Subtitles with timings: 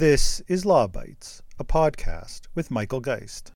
[0.00, 3.52] This is Law Bytes, a podcast with Michael Geist.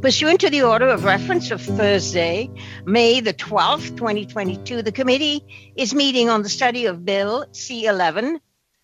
[0.00, 2.50] Pursuant to the order of reference of Thursday,
[2.84, 8.40] May the 12th, 2022, the committee is meeting on the study of Bill C 11,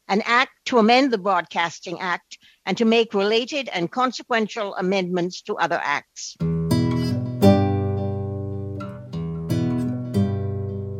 [0.06, 5.56] an act to amend the Broadcasting Act and to make related and consequential amendments to
[5.56, 6.36] other acts.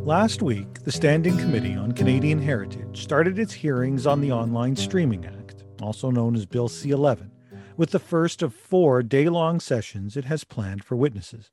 [0.05, 5.25] Last week, the Standing Committee on Canadian Heritage started its hearings on the Online Streaming
[5.25, 7.31] Act, also known as Bill C 11,
[7.77, 11.51] with the first of four day long sessions it has planned for witnesses.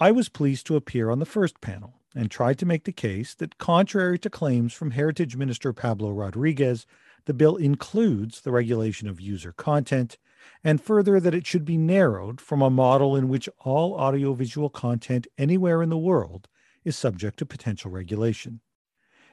[0.00, 3.34] I was pleased to appear on the first panel and tried to make the case
[3.34, 6.86] that, contrary to claims from Heritage Minister Pablo Rodriguez,
[7.26, 10.18] the bill includes the regulation of user content,
[10.64, 15.28] and further that it should be narrowed from a model in which all audiovisual content
[15.38, 16.48] anywhere in the world
[16.84, 18.60] is subject to potential regulation.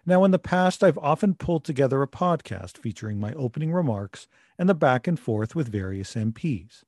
[0.06, 4.70] Now, in the past, I've often pulled together a podcast featuring my opening remarks and
[4.70, 6.84] the back and forth with various MPs.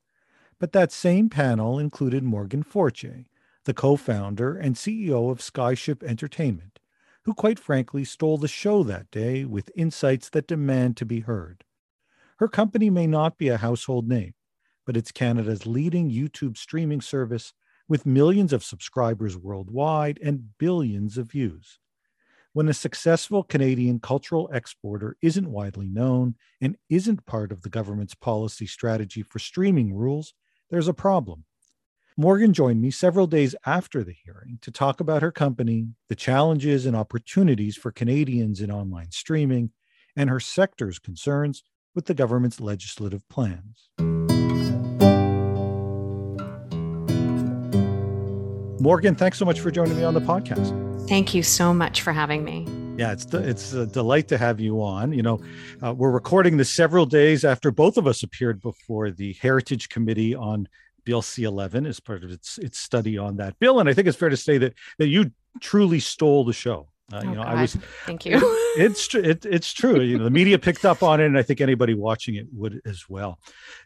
[0.59, 3.25] But that same panel included Morgan Fortier,
[3.65, 6.79] the co founder and CEO of Skyship Entertainment,
[7.23, 11.63] who quite frankly stole the show that day with insights that demand to be heard.
[12.37, 14.33] Her company may not be a household name,
[14.85, 17.53] but it's Canada's leading YouTube streaming service
[17.91, 21.77] with millions of subscribers worldwide and billions of views.
[22.53, 28.15] When a successful Canadian cultural exporter isn't widely known and isn't part of the government's
[28.15, 30.33] policy strategy for streaming rules,
[30.69, 31.43] there's a problem.
[32.15, 36.85] Morgan joined me several days after the hearing to talk about her company, the challenges
[36.85, 39.69] and opportunities for Canadians in online streaming,
[40.15, 41.61] and her sector's concerns
[41.93, 43.89] with the government's legislative plans.
[48.81, 51.07] Morgan, thanks so much for joining me on the podcast.
[51.07, 52.65] Thank you so much for having me.
[52.97, 55.13] Yeah, it's it's a delight to have you on.
[55.13, 55.39] You know,
[55.83, 60.33] uh, we're recording this several days after both of us appeared before the Heritage Committee
[60.33, 60.67] on
[61.03, 64.17] Bill C11 as part of its its study on that bill, and I think it's
[64.17, 66.89] fair to say that that you truly stole the show.
[67.13, 67.57] Uh, you oh, know, God.
[67.57, 67.77] I was.
[68.05, 68.37] Thank you.
[68.37, 70.01] It, it's it, it's true.
[70.01, 72.81] You know, the media picked up on it, and I think anybody watching it would
[72.85, 73.37] as well.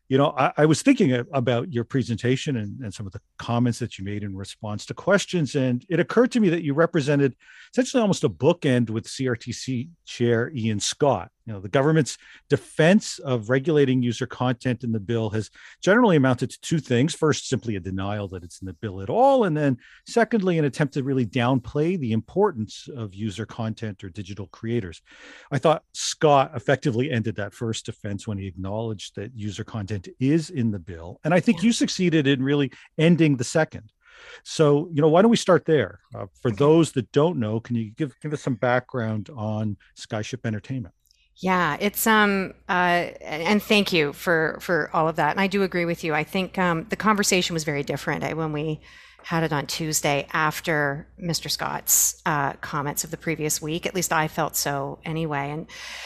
[0.08, 3.80] You know, I, I was thinking about your presentation and, and some of the comments
[3.80, 7.36] that you made in response to questions, and it occurred to me that you represented
[7.74, 11.32] essentially almost a bookend with CRTC Chair Ian Scott.
[11.46, 12.18] You know, the government's
[12.50, 17.14] defense of regulating user content in the bill has generally amounted to two things.
[17.14, 19.44] First, simply a denial that it's in the bill at all.
[19.44, 19.78] And then,
[20.08, 25.04] secondly, an attempt to really downplay the importance of user content or digital creators.
[25.52, 30.50] I thought Scott effectively ended that first defense when he acknowledged that user content is
[30.50, 31.20] in the bill.
[31.24, 31.68] And I think yeah.
[31.68, 33.92] you succeeded in really ending the second.
[34.44, 36.00] So, you know, why don't we start there?
[36.14, 40.46] Uh, for those that don't know, can you give give us some background on Skyship
[40.46, 40.94] Entertainment?
[41.38, 45.32] Yeah, it's um uh and thank you for for all of that.
[45.32, 46.14] And I do agree with you.
[46.14, 48.80] I think um the conversation was very different when we
[49.26, 51.50] had it on Tuesday after Mr.
[51.50, 53.88] Scott's uh, comments of the previous week.
[53.88, 55.50] At least I felt so anyway.
[55.50, 55.66] And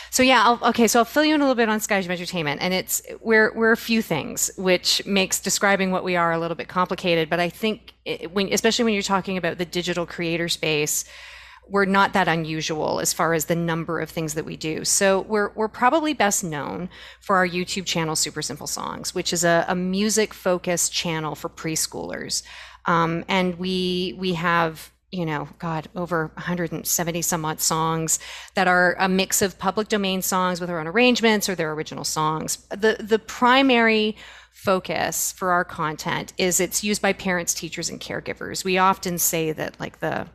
[0.10, 0.88] so yeah, I'll, okay.
[0.88, 3.74] So I'll fill you in a little bit on Skyship Entertainment, and it's we're we're
[3.74, 7.30] a few things, which makes describing what we are a little bit complicated.
[7.30, 11.04] But I think it, when, especially when you're talking about the digital creator space
[11.72, 14.84] we're not that unusual as far as the number of things that we do.
[14.84, 19.44] So we're we're probably best known for our YouTube channel Super Simple Songs, which is
[19.44, 22.42] a, a music focused channel for preschoolers.
[22.90, 28.20] Um, and we we have you know, God, over 170 some odd songs
[28.54, 32.04] that are a mix of public domain songs with our own arrangements or their original
[32.04, 32.58] songs.
[32.70, 34.16] The the primary
[34.52, 38.64] focus for our content is it's used by parents, teachers, and caregivers.
[38.64, 40.28] We often say that like the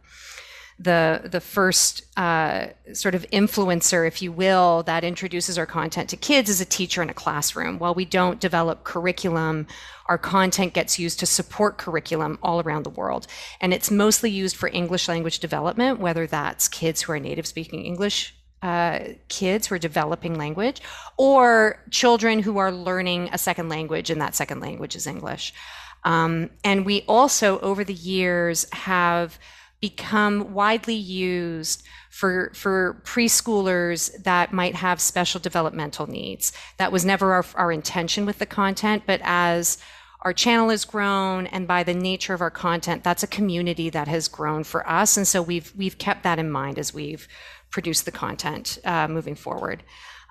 [0.78, 6.16] the the first uh, sort of influencer, if you will, that introduces our content to
[6.16, 7.78] kids is a teacher in a classroom.
[7.78, 9.66] While we don't develop curriculum,
[10.06, 13.26] our content gets used to support curriculum all around the world,
[13.60, 17.84] and it's mostly used for English language development, whether that's kids who are native speaking
[17.84, 18.34] English.
[18.62, 20.80] Uh, kids who are developing language,
[21.18, 25.52] or children who are learning a second language, and that second language is English.
[26.04, 29.38] Um, and we also, over the years, have
[29.88, 36.52] become widely used for, for preschoolers that might have special developmental needs.
[36.78, 39.76] That was never our, our intention with the content, but as
[40.22, 44.08] our channel has grown and by the nature of our content, that's a community that
[44.08, 45.18] has grown for us.
[45.18, 47.28] And so we've, we've kept that in mind as we've
[47.70, 49.82] produced the content uh, moving forward.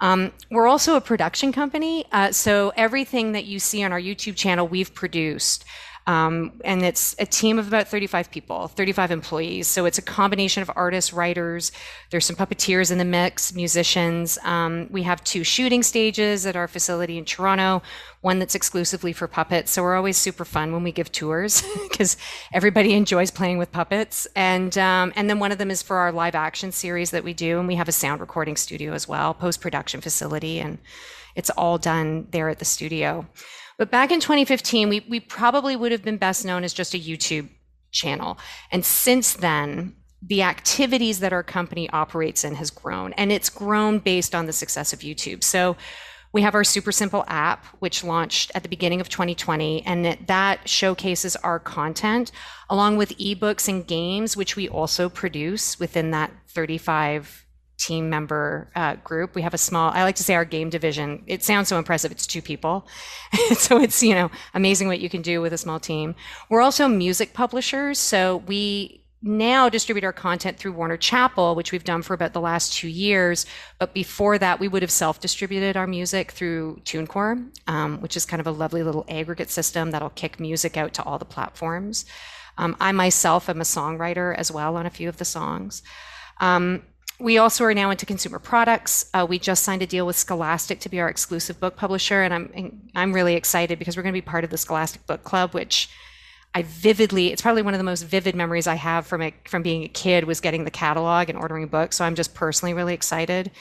[0.01, 2.05] Um, we're also a production company.
[2.11, 5.63] Uh, so everything that you see on our YouTube channel, we've produced.
[6.05, 9.67] Um, and it's a team of about 35 people, 35 employees.
[9.67, 11.71] So it's a combination of artists, writers.
[12.09, 14.37] There's some puppeteers in the mix, musicians.
[14.43, 17.81] Um, we have two shooting stages at our facility in Toronto,
[18.19, 19.71] one that's exclusively for puppets.
[19.71, 22.17] So we're always super fun when we give tours because
[22.51, 24.27] everybody enjoys playing with puppets.
[24.35, 27.33] And um, and then one of them is for our live action series that we
[27.33, 30.79] do, and we have a sound recording studio as well, post production facility, and
[31.35, 33.25] it's all done there at the studio.
[33.83, 36.97] But back in 2015, we, we probably would have been best known as just a
[36.97, 37.49] YouTube
[37.91, 38.37] channel.
[38.71, 43.99] And since then, the activities that our company operates in has grown, and it's grown
[43.99, 45.43] based on the success of YouTube.
[45.43, 45.75] So
[46.31, 50.27] we have our super simple app, which launched at the beginning of 2020, and that,
[50.27, 52.31] that showcases our content
[52.69, 57.42] along with ebooks and games, which we also produce within that 35
[57.83, 59.35] team member uh, group.
[59.35, 61.23] We have a small, I like to say our game division.
[61.27, 62.11] It sounds so impressive.
[62.11, 62.87] It's two people.
[63.57, 66.15] so it's, you know, amazing what you can do with a small team.
[66.49, 67.99] We're also music publishers.
[67.99, 72.41] So we now distribute our content through Warner Chappell, which we've done for about the
[72.41, 73.45] last two years.
[73.79, 78.25] But before that, we would have self distributed our music through TuneCore, um, which is
[78.25, 82.05] kind of a lovely little aggregate system that'll kick music out to all the platforms.
[82.57, 85.81] Um, I myself am a songwriter as well on a few of the songs.
[86.39, 86.83] Um,
[87.23, 89.05] we also are now into consumer products.
[89.13, 92.33] Uh, we just signed a deal with Scholastic to be our exclusive book publisher, and
[92.33, 95.53] I'm I'm really excited because we're going to be part of the Scholastic Book Club,
[95.53, 95.89] which
[96.53, 99.83] I vividly it's probably one of the most vivid memories I have from from being
[99.83, 101.95] a kid was getting the catalog and ordering books.
[101.95, 103.51] So I'm just personally really excited.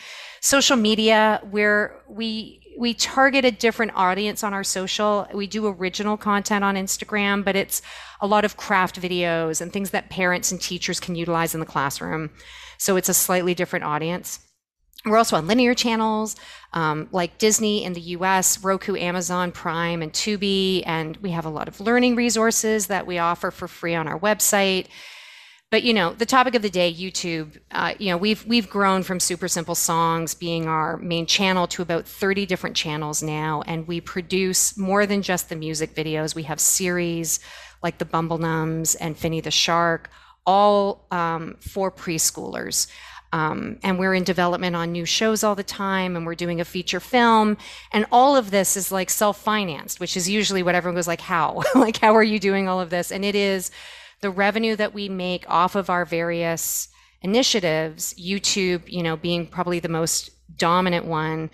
[0.41, 5.29] Social media, where we we target a different audience on our social.
[5.33, 7.81] We do original content on Instagram, but it's
[8.21, 11.67] a lot of craft videos and things that parents and teachers can utilize in the
[11.67, 12.31] classroom.
[12.83, 14.41] So it's a slightly different audience.
[15.07, 16.35] We're also on linear channels
[16.73, 20.83] um, like Disney in the US, Roku, Amazon Prime, and Tubi.
[20.85, 24.19] And we have a lot of learning resources that we offer for free on our
[24.19, 24.89] website.
[25.71, 27.57] But you know, the topic of the day, YouTube.
[27.71, 31.83] Uh, you know, we've we've grown from super simple songs being our main channel to
[31.83, 36.35] about 30 different channels now, and we produce more than just the music videos.
[36.35, 37.39] We have series
[37.81, 40.11] like the Bumblenums and Finny the Shark,
[40.47, 42.87] all um, for preschoolers.
[43.35, 46.67] Um, and we're in development on new shows all the time and we're doing a
[46.67, 47.57] feature film.
[47.91, 51.63] And all of this is like self-financed which is usually what everyone goes like how?
[51.75, 53.11] Like how are you doing all of this?
[53.11, 53.71] And it is
[54.21, 56.89] the revenue that we make off of our various
[57.23, 61.51] initiatives youtube you know being probably the most dominant one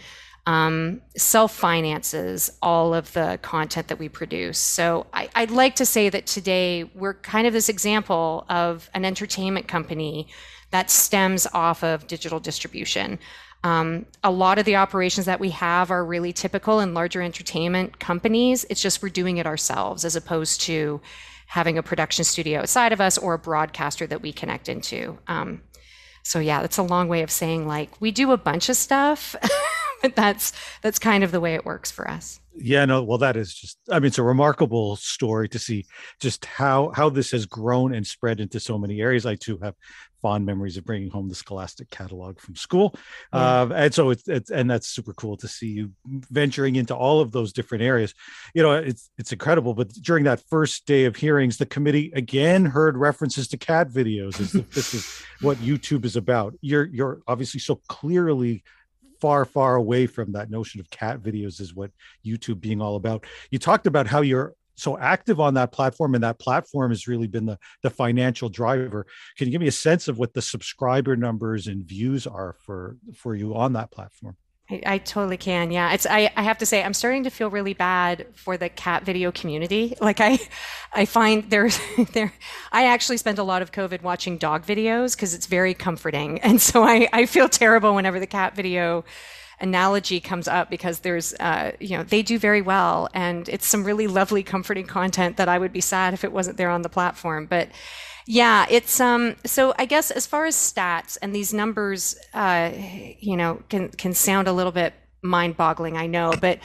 [0.49, 4.57] um, self finances all of the content that we produce.
[4.57, 9.05] So I, I'd like to say that today we're kind of this example of an
[9.05, 10.27] entertainment company
[10.71, 13.19] that stems off of digital distribution.
[13.63, 18.01] Um, a lot of the operations that we have are really typical in larger entertainment
[18.01, 18.65] companies.
[18.71, 21.03] It's just we're doing it ourselves as opposed to
[21.49, 25.19] having a production studio outside of us or a broadcaster that we connect into.
[25.27, 25.61] Um,
[26.23, 29.37] so yeah, that's a long way of saying like we do a bunch of stuff.
[30.03, 30.53] but that's
[30.83, 32.41] that's kind of the way it works for us.
[32.61, 35.87] Yeah no well that is just i mean it's a remarkable story to see
[36.19, 39.27] just how how this has grown and spread into so many areas.
[39.27, 39.75] I too have
[40.21, 42.95] fond memories of bringing home the scholastic catalog from school.
[43.33, 43.61] Yeah.
[43.63, 47.21] uh, and so it's, it's and that's super cool to see you venturing into all
[47.21, 48.15] of those different areas.
[48.55, 52.65] You know it's it's incredible but during that first day of hearings the committee again
[52.65, 56.55] heard references to cat videos as if this is what youtube is about.
[56.61, 58.65] You're you're obviously so clearly
[59.21, 61.91] far, far away from that notion of cat videos is what
[62.25, 63.27] YouTube being all about.
[63.51, 67.27] You talked about how you're so active on that platform and that platform has really
[67.27, 69.07] been the the financial driver
[69.37, 72.97] can you give me a sense of what the subscriber numbers and views are for
[73.13, 74.37] for you on that platform
[74.71, 75.71] I, I, totally can.
[75.71, 75.93] Yeah.
[75.93, 79.05] It's, I, I have to say, I'm starting to feel really bad for the cat
[79.05, 79.95] video community.
[80.01, 80.39] Like I,
[80.93, 81.81] I find there's
[82.13, 82.33] there,
[82.71, 86.41] I actually spent a lot of COVID watching dog videos because it's very comforting.
[86.41, 89.05] And so I, I feel terrible whenever the cat video
[89.61, 93.09] analogy comes up because there's, uh, you know, they do very well.
[93.13, 96.57] And it's some really lovely, comforting content that I would be sad if it wasn't
[96.57, 97.47] there on the platform.
[97.47, 97.69] But
[98.27, 99.37] yeah, it's um.
[99.47, 102.71] So I guess as far as stats and these numbers, uh,
[103.19, 105.97] you know, can can sound a little bit mind-boggling.
[105.97, 106.59] I know, but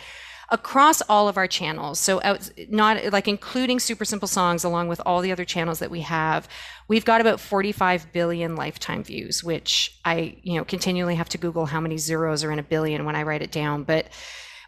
[0.54, 5.02] across all of our channels, so out, not like including Super Simple Songs, along with
[5.04, 6.48] all the other channels that we have,
[6.88, 9.44] we've got about 45 billion lifetime views.
[9.44, 13.04] Which I, you know, continually have to Google how many zeros are in a billion
[13.04, 14.08] when I write it down, but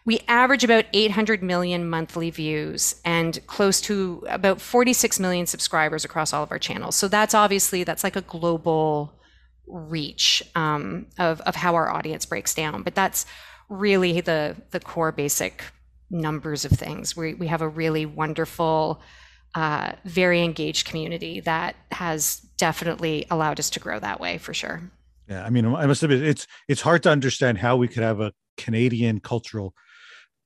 [0.05, 6.33] we average about 800 million monthly views and close to about 46 million subscribers across
[6.33, 6.95] all of our channels.
[6.95, 9.13] So that's obviously that's like a global
[9.67, 12.81] reach um, of of how our audience breaks down.
[12.81, 13.27] But that's
[13.69, 15.63] really the the core basic
[16.09, 17.15] numbers of things.
[17.15, 19.01] We we have a really wonderful
[19.55, 24.81] uh, very engaged community that has definitely allowed us to grow that way for sure.
[25.29, 28.19] Yeah, I mean, I must admit, it's it's hard to understand how we could have
[28.19, 29.73] a Canadian cultural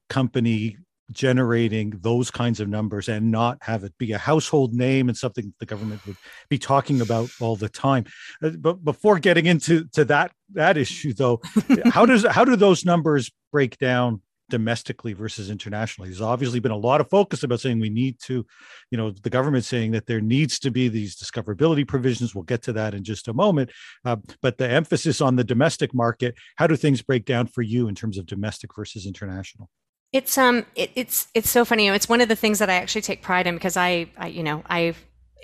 [0.10, 0.78] company
[1.12, 5.54] generating those kinds of numbers and not have it be a household name and something
[5.60, 6.16] the government would
[6.50, 8.06] be talking about all the time.
[8.44, 11.42] Uh, but before getting into to that that issue, though,
[11.86, 16.10] how does how do those numbers break down domestically versus internationally.
[16.10, 18.46] There's obviously been a lot of focus about saying we need to,
[18.92, 22.36] you know, the government saying that there needs to be these discoverability provisions.
[22.36, 23.72] We'll get to that in just a moment.
[24.06, 27.88] Uh, but the emphasis on the domestic market, how do things break down for you
[27.88, 29.70] in terms of domestic versus international?
[30.12, 31.88] It's um, it, it's it's so funny.
[31.88, 34.42] It's one of the things that I actually take pride in because I, I you
[34.42, 34.96] know, I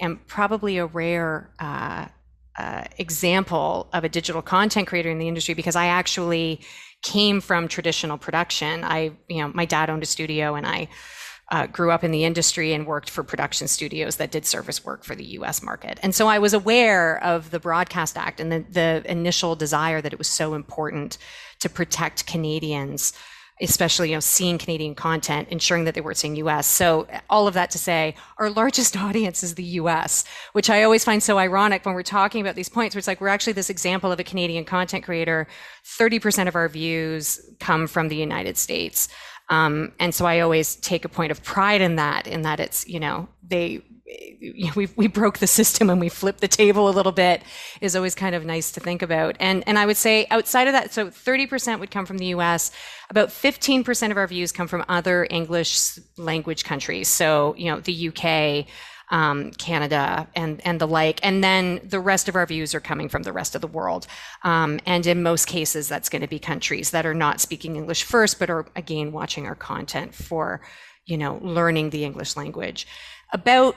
[0.02, 2.08] am probably a rare uh,
[2.58, 6.62] uh, example of a digital content creator in the industry because I actually
[7.06, 8.84] came from traditional production.
[8.84, 10.88] I, you know, my dad owned a studio and I
[11.52, 15.04] uh, grew up in the industry and worked for production studios that did service work
[15.04, 16.00] for the US market.
[16.02, 20.14] And so I was aware of the Broadcast Act and the, the initial desire that
[20.14, 21.20] it was so important
[21.60, 23.14] to protect Canadians
[23.62, 26.68] especially you know seeing Canadian content, ensuring that they weren't seeing US.
[26.68, 31.04] So all of that to say, our largest audience is the US, which I always
[31.04, 32.96] find so ironic when we're talking about these points.
[32.96, 35.48] Where it's like we're actually this example of a Canadian content creator.
[35.84, 39.08] Thirty percent of our views come from the United States.
[39.50, 42.88] Um, and so I always take a point of pride in that, in that it's,
[42.88, 43.84] you know, they
[44.76, 47.42] we we broke the system and we flipped the table a little bit
[47.82, 49.36] is always kind of nice to think about.
[49.40, 52.72] And and I would say outside of that, so 30% would come from the U.S.
[53.10, 57.08] About 15% of our views come from other English language countries.
[57.08, 58.68] So you know the U.K.
[59.10, 63.10] Um, Canada and and the like, and then the rest of our views are coming
[63.10, 64.08] from the rest of the world.
[64.44, 68.04] Um, and in most cases, that's going to be countries that are not speaking English
[68.04, 70.62] first, but are again watching our content for,
[71.06, 72.88] you know, learning the English language.
[73.32, 73.76] About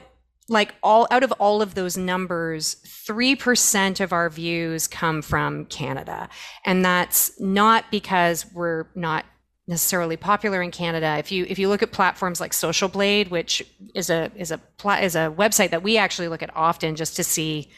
[0.48, 6.28] like all out of all of those numbers 3% of our views come from canada
[6.64, 9.24] and that's not because we're not
[9.68, 11.16] necessarily popular in canada.
[11.18, 13.62] If you if you look at platforms like social blade which
[13.94, 14.60] is a is a
[15.02, 17.70] is a website that we actually look at often just to see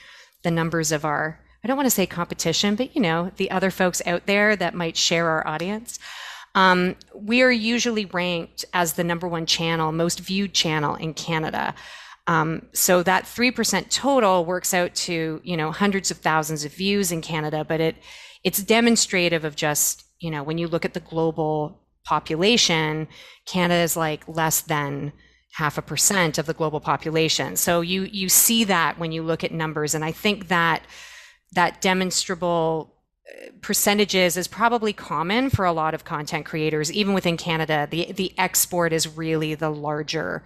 [0.43, 3.71] the numbers of our i don't want to say competition but you know the other
[3.71, 5.99] folks out there that might share our audience.
[6.57, 11.75] Um, we are usually ranked as the number one channel most viewed channel in canada.
[12.27, 17.11] Um, so that 3% total works out to, you know, hundreds of thousands of views
[17.11, 17.97] in Canada, but it
[18.45, 23.09] it's demonstrative of just, you know, when you look at the global population,
[23.47, 25.13] Canada is like less than
[25.53, 27.57] half a percent of the global population.
[27.57, 30.83] So you you see that when you look at numbers and I think that
[31.53, 32.95] that demonstrable
[33.29, 38.13] uh, percentages is probably common for a lot of content creators even within Canada the
[38.13, 40.45] the export is really the larger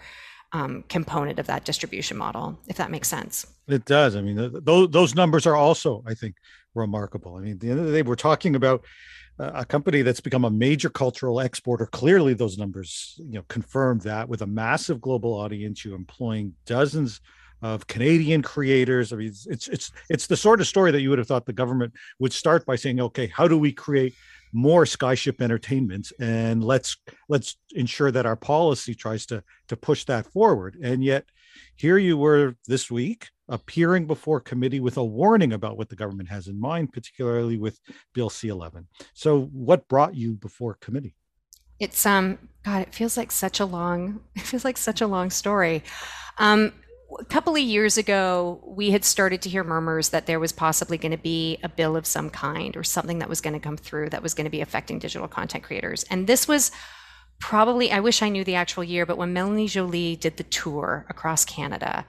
[0.54, 3.44] um, component of that distribution model, if that makes sense.
[3.66, 4.14] It does.
[4.14, 6.36] I mean, those those numbers are also, I think,
[6.74, 7.34] remarkable.
[7.34, 8.84] I mean, the end of the day, we're talking about
[9.38, 11.86] a company that's become a major cultural exporter.
[11.86, 17.20] Clearly, those numbers, you know, confirm that with a massive global audience, you're employing dozens
[17.62, 19.12] of Canadian creators.
[19.12, 21.46] I mean, it's, it's it's it's the sort of story that you would have thought
[21.46, 24.14] the government would start by saying, "Okay, how do we create
[24.54, 26.96] more skyship entertainment and let's
[27.28, 31.24] let's ensure that our policy tries to to push that forward and yet
[31.76, 36.28] here you were this week appearing before committee with a warning about what the government
[36.28, 37.78] has in mind particularly with
[38.14, 41.14] bill c11 so what brought you before committee?
[41.78, 45.30] It's um god it feels like such a long it feels like such a long
[45.30, 45.82] story.
[46.38, 46.72] Um
[47.20, 50.98] a couple of years ago, we had started to hear murmurs that there was possibly
[50.98, 53.76] going to be a bill of some kind or something that was going to come
[53.76, 56.04] through that was going to be affecting digital content creators.
[56.10, 56.72] And this was
[57.50, 61.04] probably, I wish I knew the actual year, but when Melanie Joly did the tour
[61.10, 62.06] across Canada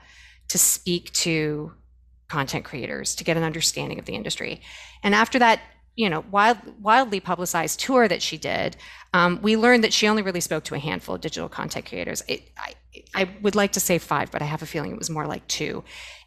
[0.48, 1.72] to speak to
[2.28, 4.62] content creators to get an understanding of the industry.
[5.02, 5.60] And after that,
[5.94, 8.78] you know, wild, wildly publicized tour that she did,
[9.12, 12.22] um, we learned that she only really spoke to a handful of digital content creators.
[12.28, 12.74] It, I,
[13.14, 15.46] I would like to say five, but I have a feeling it was more like
[15.48, 15.84] two.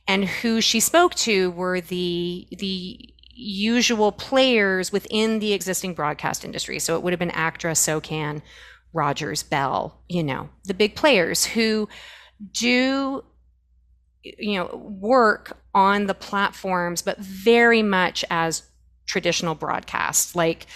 [0.08, 6.78] And who she spoke to were the the usual players within the existing broadcast industry.
[6.78, 8.42] So it would have been ACTRA, SOCAN,
[8.94, 11.88] Rogers, Bell, you know, the big players who
[12.54, 13.24] do
[14.24, 18.64] you know work on the platforms but very much as
[19.08, 20.68] traditional broadcasts like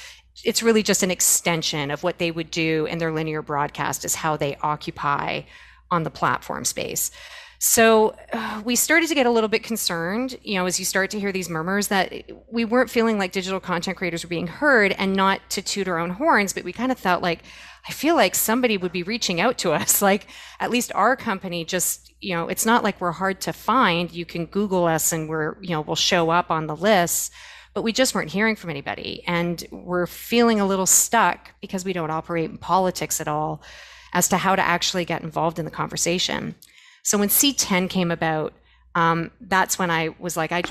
[0.43, 4.15] it's really just an extension of what they would do in their linear broadcast is
[4.15, 5.41] how they occupy
[5.91, 7.11] on the platform space.
[7.59, 11.11] So uh, we started to get a little bit concerned, you know, as you start
[11.11, 12.11] to hear these murmurs that
[12.51, 15.97] we weren't feeling like digital content creators were being heard and not to toot our
[15.97, 17.43] own horns, but we kind of felt like,
[17.87, 20.01] I feel like somebody would be reaching out to us.
[20.13, 20.27] Like
[20.59, 24.11] at least our company just, you know, it's not like we're hard to find.
[24.11, 27.31] You can Google us and we're, you know, we'll show up on the lists,
[27.73, 29.23] but we just weren't hearing from anybody.
[29.25, 33.61] And we're feeling a little stuck because we don't operate in politics at all
[34.13, 36.55] as to how to actually get involved in the conversation.
[37.01, 38.53] So when C10 came about,
[38.95, 40.63] um, that's when I was like, I,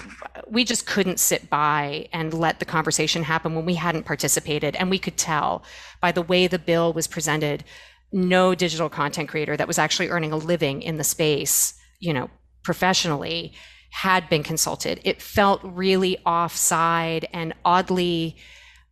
[0.49, 4.77] we just couldn't sit by and let the conversation happen when we hadn't participated.
[4.77, 5.65] And we could tell
[6.01, 7.65] by the way the bill was presented,
[8.13, 12.31] no digital content creator that was actually earning a living in the space, you know,
[12.63, 13.53] professionally
[13.91, 15.01] had been consulted.
[15.05, 18.37] It felt really offside and oddly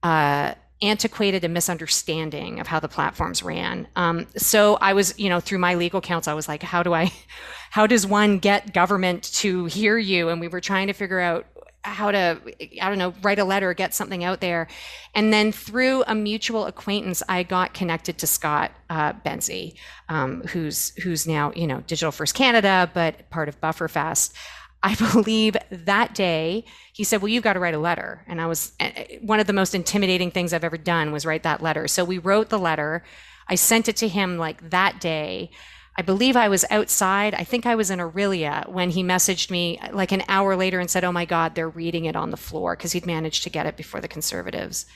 [0.03, 3.87] uh, antiquated and misunderstanding of how the platforms ran.
[3.97, 6.95] Um, so I was, you know, through my legal counsel, I was like, how do
[6.95, 7.13] I,
[7.71, 10.29] how does one get government to hear you?
[10.29, 11.47] And we were trying to figure out
[11.83, 12.39] how to,
[12.81, 14.69] I don't know, write a letter, get something out there.
[15.15, 19.75] And then through a mutual acquaintance, I got connected to Scott uh, Benzie,
[20.09, 24.35] um, who's who's now, you know, Digital First Canada, but part of Bufferfest.
[24.83, 28.47] I believe that day he said, "Well, you've got to write a letter." And I
[28.47, 31.63] was eh, eh, one of the most intimidating things I've ever done was write that
[31.63, 31.89] letter.
[31.89, 33.05] So we wrote the letter.
[33.49, 35.51] I sent it to him like that day.
[35.97, 37.35] I believe I was outside.
[37.35, 40.91] I think I was in Orillia when he messaged me like an hour later and
[40.91, 43.67] said, "Oh my God, they're reading it on the floor" because he'd managed to get
[43.67, 44.87] it before the conservatives.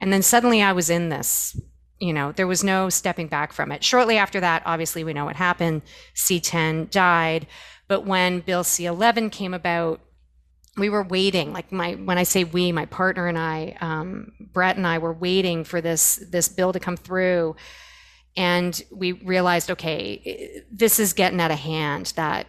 [0.00, 1.58] And then suddenly I was in this.
[2.00, 3.84] You know, there was no stepping back from it.
[3.84, 5.82] Shortly after that, obviously, we know what happened.
[6.16, 7.46] C10 died.
[7.88, 10.00] But when Bill C 11 came about,
[10.76, 14.76] we were waiting like my when i say we my partner and i um, brett
[14.76, 17.54] and i were waiting for this this bill to come through.
[18.34, 22.46] And we realized okay this is getting out of hand that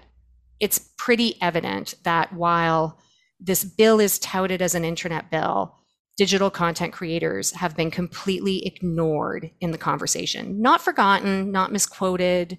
[0.62, 2.98] it's pretty evident that while
[3.42, 5.76] this bill is touted as an internet bill
[6.16, 10.62] digital content creators have been completely ignored in the conversation.
[10.62, 12.58] Not forgotten not misquoted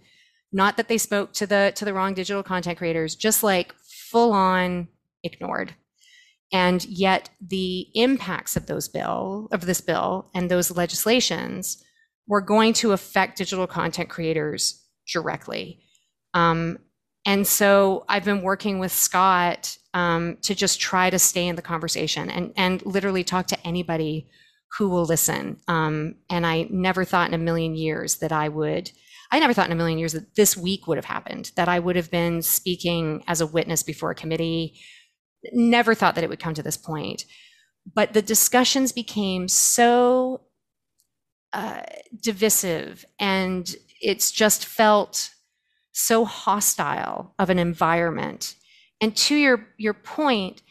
[0.55, 4.33] not that they spoke to the to the wrong digital content creators just like full
[4.33, 4.89] on
[5.23, 5.75] ignored.
[6.53, 11.83] And yet the impacts of those bill of this bill and those legislations
[12.29, 15.81] were going to affect digital content creators directly.
[16.33, 16.79] Um,
[17.27, 21.63] and so i've been working with scott um, to just try to stay in the
[21.63, 24.29] conversation and and literally talk to anybody
[24.79, 25.59] who will listen.
[25.69, 28.93] Um, and i never thought in a million years that i would
[29.35, 31.81] I never thought in a million years that this week would have happened, that I
[31.81, 34.79] would have been speaking as a witness before a committee.
[35.53, 37.25] Never thought that it would come to this point.
[37.93, 40.43] But the discussions became so
[41.53, 41.83] uh,
[42.23, 45.31] divisive and it's just felt
[45.91, 48.55] so hostile of an environment.
[49.01, 50.63] And to your, your point,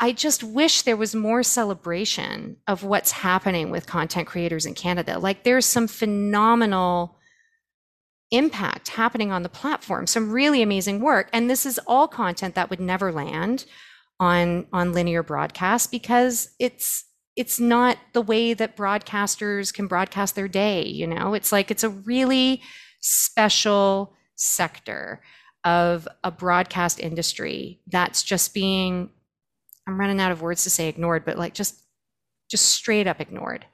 [0.00, 5.20] I just wish there was more celebration of what's happening with content creators in Canada.
[5.20, 7.17] Like there's some phenomenal
[8.30, 10.06] impact happening on the platform.
[10.06, 13.64] Some really amazing work and this is all content that would never land
[14.20, 17.04] on on linear broadcast because it's
[17.36, 21.34] it's not the way that broadcasters can broadcast their day you know?
[21.34, 22.62] It's like it's a really
[23.00, 25.22] special sector
[25.64, 29.10] of a broadcast industry that's just being
[29.86, 31.82] i'm running out of words to say ignored but like just
[32.48, 33.66] just straight up ignored.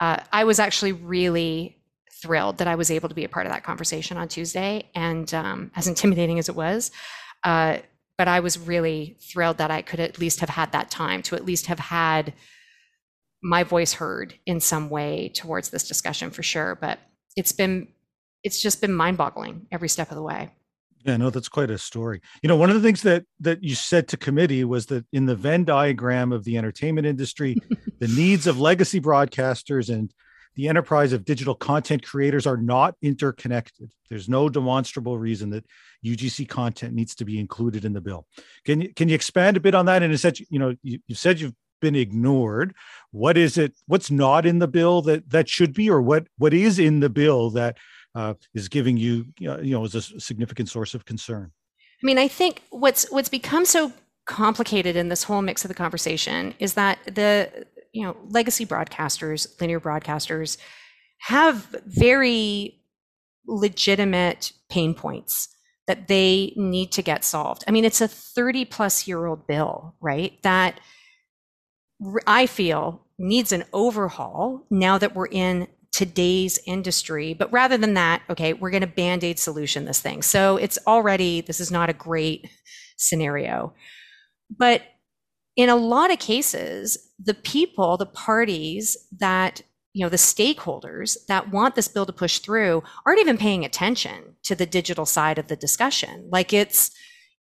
[0.00, 1.78] Uh, i was actually really
[2.24, 4.88] thrilled that I was able to be a part of that conversation on Tuesday.
[4.94, 6.90] And um, as intimidating as it was,
[7.44, 7.78] uh,
[8.16, 11.36] but I was really thrilled that I could at least have had that time to
[11.36, 12.32] at least have had
[13.42, 16.78] my voice heard in some way towards this discussion for sure.
[16.80, 16.98] But
[17.36, 17.88] it's been,
[18.42, 20.50] it's just been mind boggling every step of the way.
[21.04, 22.22] Yeah, no, that's quite a story.
[22.42, 25.26] You know, one of the things that that you said to committee was that in
[25.26, 27.56] the Venn diagram of the entertainment industry,
[27.98, 30.14] the needs of legacy broadcasters and
[30.56, 33.92] the enterprise of digital content creators are not interconnected.
[34.08, 35.64] There's no demonstrable reason that
[36.04, 38.26] UGC content needs to be included in the bill.
[38.64, 40.02] Can you can you expand a bit on that?
[40.02, 42.74] And said, you know, you, you said you've been ignored.
[43.10, 43.74] What is it?
[43.86, 47.10] What's not in the bill that that should be, or what what is in the
[47.10, 47.78] bill that
[48.14, 51.50] uh, is giving you you know is a significant source of concern?
[52.02, 53.92] I mean, I think what's what's become so
[54.26, 59.58] complicated in this whole mix of the conversation is that the you know, legacy broadcasters,
[59.60, 60.58] linear broadcasters
[61.20, 62.82] have very
[63.46, 65.48] legitimate pain points
[65.86, 67.62] that they need to get solved.
[67.68, 70.42] I mean, it's a 30 plus year old bill, right?
[70.42, 70.80] That
[72.26, 77.32] I feel needs an overhaul now that we're in today's industry.
[77.32, 80.22] But rather than that, okay, we're going to band aid solution this thing.
[80.22, 82.50] So it's already, this is not a great
[82.96, 83.72] scenario.
[84.50, 84.82] But
[85.56, 89.62] in a lot of cases, the people, the parties that,
[89.92, 94.36] you know, the stakeholders that want this bill to push through aren't even paying attention
[94.42, 96.28] to the digital side of the discussion.
[96.30, 96.90] Like it's,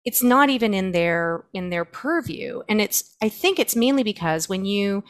[0.04, 2.62] it's not even in their in their purview.
[2.68, 5.04] And it's i think it's mainly because when you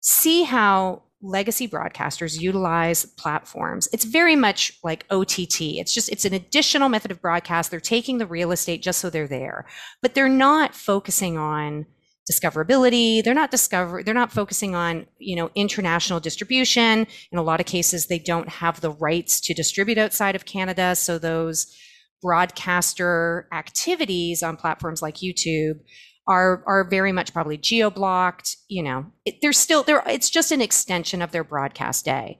[0.00, 6.34] see how legacy broadcasters utilize platforms it's very much like ott it's just it's an
[6.34, 7.70] additional method of broadcast.
[7.70, 9.66] They're taking the real estate just so they're there.
[10.00, 11.86] But they're not focusing on
[12.30, 13.22] discoverability.
[13.22, 17.06] They're not discover they're not focusing on you know international distribution.
[17.32, 20.94] In a lot of cases they don't have the rights to distribute outside of canada.
[20.94, 21.74] So those
[22.20, 25.80] broadcaster activities on platforms like youtube
[26.28, 29.06] are are very much probably geo blocked you know.
[29.24, 32.38] It, they're still there it's just an extension of their broadcast day.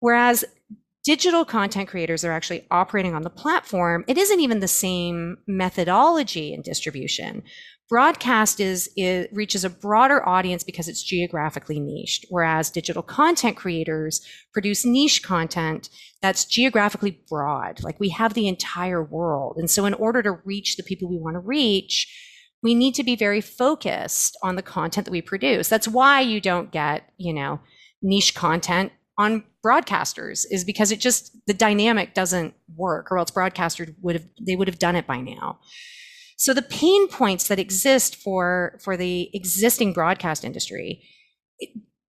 [0.00, 0.44] Whereas
[1.04, 4.04] digital content creators are actually operating on the platform.
[4.08, 7.42] It isn't even the same methodology in distribution
[7.88, 8.90] broadcast is,
[9.32, 14.20] reaches a broader audience because it's geographically niched whereas digital content creators
[14.52, 15.88] produce niche content
[16.20, 19.56] that's geographically broad like we have the entire world.
[19.58, 22.12] And so in order to reach the people we want to reach
[22.62, 25.68] we need to be very focused on the content that we produce.
[25.68, 27.60] That's why you don't get you know
[28.02, 33.94] niche content on broadcasters is because it just the dynamic doesn't work or else broadcasters
[34.02, 35.58] would have they would have done it by now
[36.36, 41.02] so the pain points that exist for for the existing broadcast industry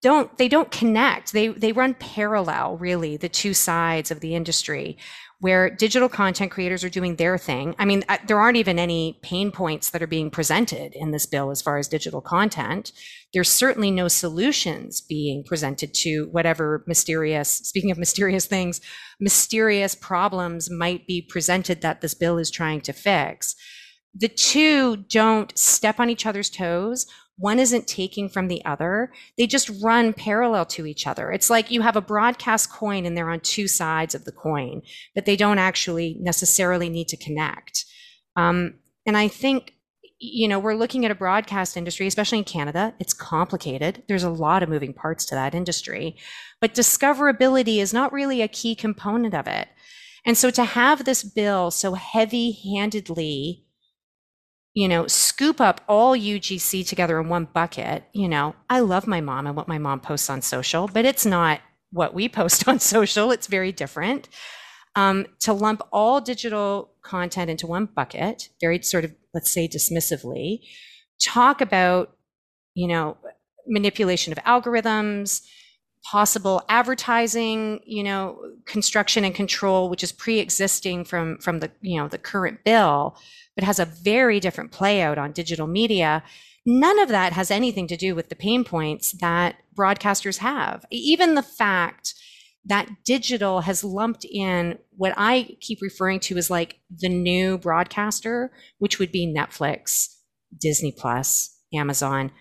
[0.01, 1.33] don't they don't connect.
[1.33, 4.97] They they run parallel really the two sides of the industry
[5.39, 7.75] where digital content creators are doing their thing.
[7.77, 11.51] I mean, there aren't even any pain points that are being presented in this bill
[11.51, 12.91] as far as digital content.
[13.33, 18.81] There's certainly no solutions being presented to whatever mysterious, speaking of mysterious things,
[19.19, 23.55] mysterious problems might be presented that this bill is trying to fix
[24.19, 27.05] the two don't step on each other's toes.
[27.37, 29.11] One isn't taking from the other.
[29.37, 31.31] They just run parallel to each other.
[31.31, 34.81] It's like you have a broadcast coin and they're on two sides of the coin,
[35.13, 37.85] but they don't actually necessarily need to connect.
[38.35, 38.75] Um,
[39.05, 39.73] and I think,
[40.19, 42.95] you know, we're looking at a broadcast industry, especially in Canada.
[42.99, 44.01] It's complicated.
[44.07, 46.17] There's a lot of moving parts to that industry,
[46.59, 49.67] but discoverability is not really a key component of it.
[50.25, 53.66] And so to have this bill so heavy handedly
[54.77, 58.03] you know, scoop up all UGC together in one bucket.
[58.13, 61.25] You know, I love my mom and what my mom posts on social, but it's
[61.25, 63.31] not what we post on social.
[63.31, 64.29] It's very different.
[64.95, 70.59] Um, to lump all digital content into one bucket, very sort of, let's say, dismissively,
[71.19, 72.15] talk about,
[72.75, 73.17] you know,
[73.65, 75.41] manipulation of algorithms,
[76.03, 82.07] possible advertising, you know, construction and control, which is pre-existing from from the you know
[82.07, 83.17] the current bill
[83.57, 86.23] but has a very different play out on digital media.
[86.63, 90.85] None of that has anything to do with the pain points that broadcasters have.
[90.91, 92.13] Even the fact
[92.65, 98.51] that digital has lumped in what I keep referring to as like the new broadcaster,
[98.77, 100.13] which would be Netflix,
[100.55, 102.31] Disney Plus, Amazon.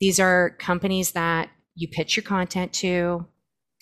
[0.00, 3.26] These are companies that you pitch your content to,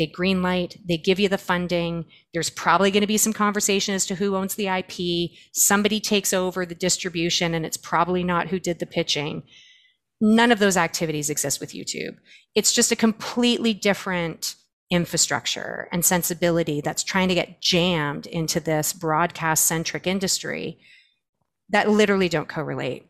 [0.01, 2.07] they greenlight, they give you the funding.
[2.33, 5.33] There's probably going to be some conversation as to who owns the IP.
[5.53, 9.43] Somebody takes over the distribution, and it's probably not who did the pitching.
[10.19, 12.17] None of those activities exist with YouTube.
[12.55, 14.55] It's just a completely different
[14.91, 20.79] infrastructure and sensibility that's trying to get jammed into this broadcast centric industry
[21.69, 23.10] that literally don't correlate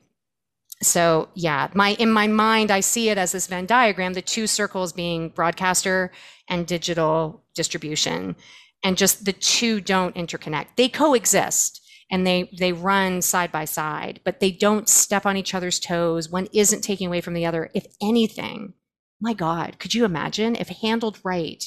[0.83, 4.47] so yeah my in my mind i see it as this venn diagram the two
[4.47, 6.11] circles being broadcaster
[6.51, 8.37] and digital distribution.
[8.83, 10.77] And just the two don't interconnect.
[10.77, 15.55] They coexist and they they run side by side but they don't step on each
[15.55, 16.29] other's toes.
[16.29, 17.71] One isn't taking away from the other.
[17.73, 18.75] If anything
[19.21, 20.57] my god could you imagine?
[20.57, 21.65] If handled right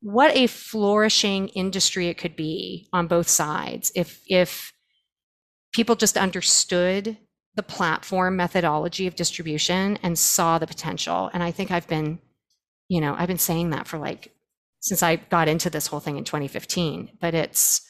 [0.00, 3.92] what a flourishing industry it could be on both sides.
[3.94, 4.72] If if
[5.72, 7.16] people just understood
[7.56, 11.30] the platform methodology of distribution and saw the potential.
[11.32, 12.18] And I think I've been,
[12.88, 14.32] you know, I've been saying that for like
[14.80, 17.10] since I got into this whole thing in 2015.
[17.20, 17.80] But it's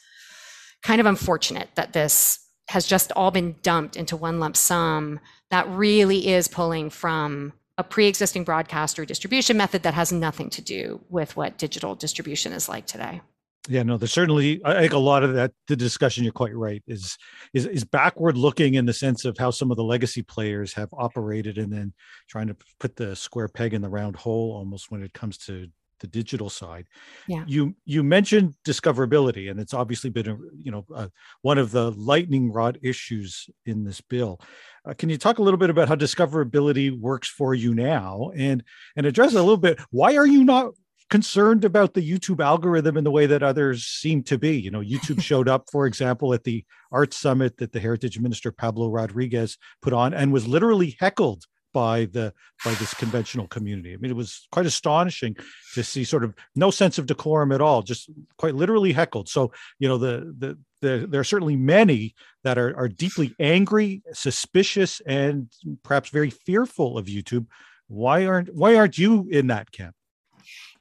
[0.81, 5.19] kind of unfortunate that this has just all been dumped into one lump sum
[5.51, 11.01] that really is pulling from a pre-existing broadcaster distribution method that has nothing to do
[11.09, 13.21] with what digital distribution is like today.
[13.67, 16.83] Yeah, no, there's certainly I think a lot of that the discussion you're quite right
[16.87, 17.17] is
[17.53, 20.89] is is backward looking in the sense of how some of the legacy players have
[20.93, 21.93] operated and then
[22.29, 25.67] trying to put the square peg in the round hole almost when it comes to
[25.99, 26.85] the digital side.
[27.27, 27.43] Yeah.
[27.47, 31.07] You you mentioned discoverability, and it's obviously been a you know uh,
[31.41, 34.39] one of the lightning rod issues in this bill.
[34.85, 38.63] Uh, can you talk a little bit about how discoverability works for you now, and
[38.95, 40.73] and address a little bit why are you not
[41.09, 44.59] concerned about the YouTube algorithm in the way that others seem to be.
[44.59, 48.51] You know, YouTube showed up, for example, at the Arts Summit that the Heritage Minister
[48.51, 51.43] Pablo Rodriguez put on and was literally heckled
[51.75, 53.93] by the by this conventional community.
[53.93, 55.35] I mean, it was quite astonishing
[55.73, 59.27] to see sort of no sense of decorum at all, just quite literally heckled.
[59.27, 62.15] So, you know, the the, the there are certainly many
[62.45, 65.51] that are are deeply angry, suspicious, and
[65.83, 67.45] perhaps very fearful of YouTube.
[67.87, 69.95] Why aren't why aren't you in that camp?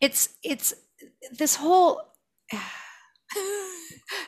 [0.04, 0.74] It's it's
[1.32, 2.02] this whole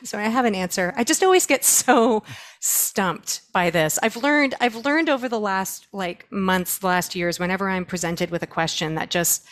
[0.03, 0.91] sorry i have an answer.
[0.97, 2.23] I just always get so
[2.59, 3.99] stumped by this.
[4.01, 8.41] I've learned i've learned over the last like months last years whenever i'm presented with
[8.41, 9.45] a question that just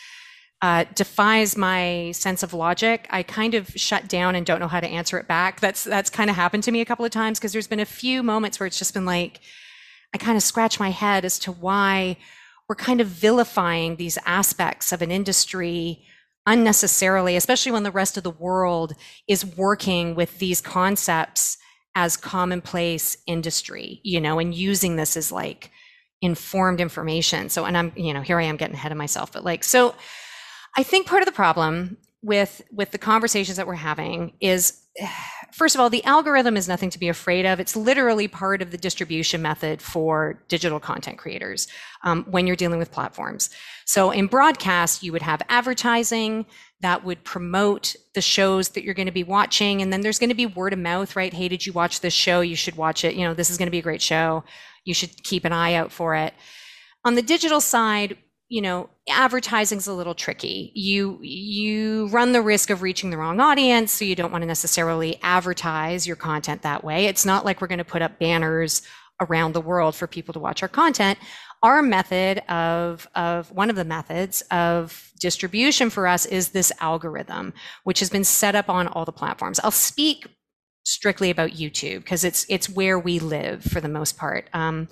[0.62, 4.80] uh, defies my sense of logic i kind of shut down and don't know how
[4.80, 5.60] to answer it back.
[5.60, 7.94] That's that's kind of happened to me a couple of times because there's been a
[8.02, 9.38] few moments where it's just been like
[10.12, 12.16] i kind of scratch my head as to why
[12.68, 16.04] we're kind of vilifying these aspects of an industry
[16.46, 18.94] unnecessarily, especially when the rest of the world
[19.26, 21.58] is working with these concepts
[21.94, 25.70] as commonplace industry, you know, and using this as like
[26.22, 27.48] informed information.
[27.48, 29.94] So, and I'm, you know, here I am getting ahead of myself, but like, so
[30.76, 34.82] I think part of the problem with with the conversations that we're having is
[35.56, 37.58] first of all the algorithm is nothing to be afraid of.
[37.58, 41.66] It's literally part of the distribution method for digital content creators
[42.04, 43.48] um, when you're dealing with platforms.
[43.86, 46.44] So in broadcast you would have advertising
[46.82, 50.28] that would promote the shows that you're going to be watching and then there's going
[50.28, 51.32] to be word of mouth right?
[51.32, 52.42] Hey did you watch this show?
[52.42, 53.14] You should watch it.
[53.14, 54.44] You know this is going to be a great show.
[54.84, 56.34] You should keep an eye out for it.
[57.04, 60.72] On the digital side you know advertising's a little tricky.
[60.74, 64.46] You you run the risk of reaching the wrong audience so you don't want to
[64.46, 67.06] necessarily advertise your content that way.
[67.06, 68.82] It's not like we're going to put up banners
[69.20, 71.18] around the world for people to watch our content.
[71.62, 77.52] Our method of of one of the methods of distribution for us is this algorithm
[77.84, 79.58] which has been set up on all the platforms.
[79.60, 80.28] I'll speak
[80.84, 84.48] strictly about youtube because it's it's where we live for the most part.
[84.52, 84.86] Um,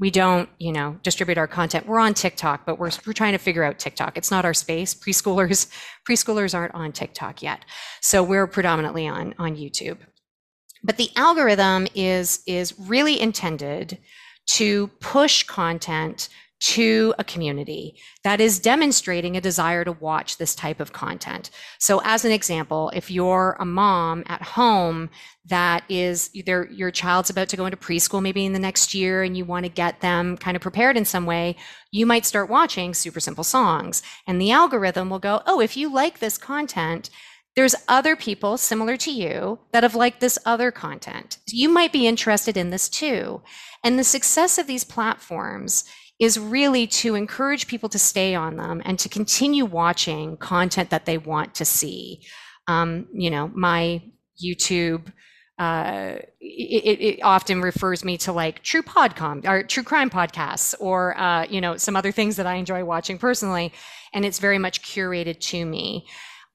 [0.00, 1.86] we don't, you know, distribute our content.
[1.86, 4.16] We're on TikTok, but we're, we're trying to figure out TikTok.
[4.16, 4.94] It's not our space.
[4.94, 5.70] Preschoolers,
[6.08, 7.66] preschoolers aren't on TikTok yet.
[8.00, 9.98] So we're predominantly on, on YouTube.
[10.82, 13.98] But the algorithm is, is really intended
[14.52, 20.78] to push content to a community that is demonstrating a desire to watch this type
[20.78, 21.50] of content.
[21.78, 25.08] So as an example, if you're a mom at home
[25.46, 29.38] that is your child's about to go into preschool maybe in the next year and
[29.38, 31.56] you want to get them kind of prepared in some way,
[31.90, 35.90] you might start watching super simple songs and the algorithm will go, "Oh, if you
[35.90, 37.08] like this content,
[37.56, 41.38] there's other people similar to you that have liked this other content.
[41.48, 43.42] You might be interested in this too."
[43.82, 45.84] And the success of these platforms
[46.20, 51.06] is really to encourage people to stay on them and to continue watching content that
[51.06, 52.22] they want to see.
[52.68, 54.02] Um, you know, my
[54.42, 55.10] YouTube,
[55.58, 61.18] uh, it, it, often refers me to like true podcom or true crime podcasts or,
[61.18, 63.72] uh, you know, some other things that I enjoy watching personally.
[64.12, 66.06] And it's very much curated to me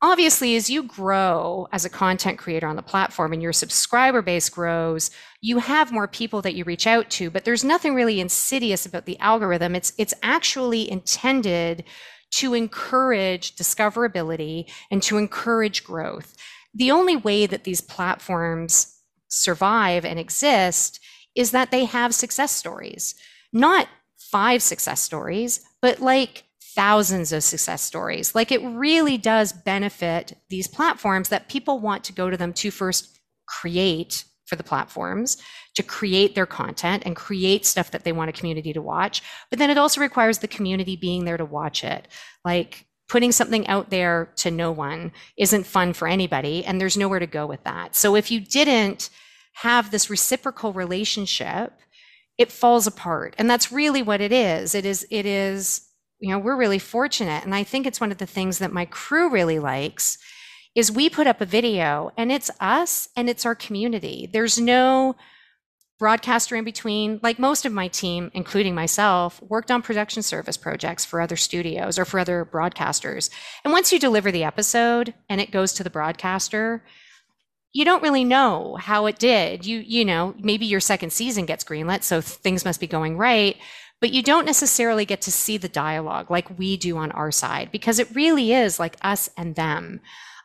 [0.02, 4.50] obviously as you grow as a content creator on the platform and your subscriber base
[4.50, 5.10] grows
[5.46, 9.06] you have more people that you reach out to but there's nothing really insidious about
[9.06, 9.76] the algorithm.
[9.76, 11.84] It's it's actually intended
[12.32, 16.36] to encourage discoverability and to encourage growth.
[16.74, 21.00] The only way that these platforms survive and exist
[21.36, 23.14] is that they have success stories.
[23.54, 26.45] Not five success stories but like
[26.76, 28.36] thousands of success stories.
[28.36, 32.72] Like it really does benefit these platforms that people want to go to them to
[32.72, 35.38] first create for the platforms
[35.76, 39.22] to create their content and create stuff that they want a community to watch.
[39.50, 42.08] But then it also requires the community being there to watch it.
[42.44, 47.20] Like putting something out there to no one isn't fun for anybody, and there's nowhere
[47.20, 47.96] to go with that.
[47.96, 49.10] So if you didn't
[49.54, 51.74] have this reciprocal relationship,
[52.38, 53.36] it falls apart.
[53.38, 54.76] And that's really what it is.
[54.76, 55.88] It is, it is
[56.20, 57.44] you know, we're really fortunate.
[57.44, 60.18] And I think it's one of the things that my crew really likes
[60.74, 64.30] is we put up a video and it's us and it's our community.
[64.32, 65.16] There's no
[65.98, 67.20] broadcaster in between.
[67.24, 71.98] Like most of my team, including myself, worked on production service projects for other studios
[71.98, 73.30] or for other broadcasters.
[73.64, 76.84] And once you deliver the episode and it goes to the broadcaster,
[77.72, 79.66] you don't really know how it did.
[79.66, 83.58] You you know, maybe your second season gets greenlit, so things must be going right
[84.02, 87.72] but you don't necessarily get to see the dialogue like we do on our side
[87.72, 90.02] because it really is like us and them.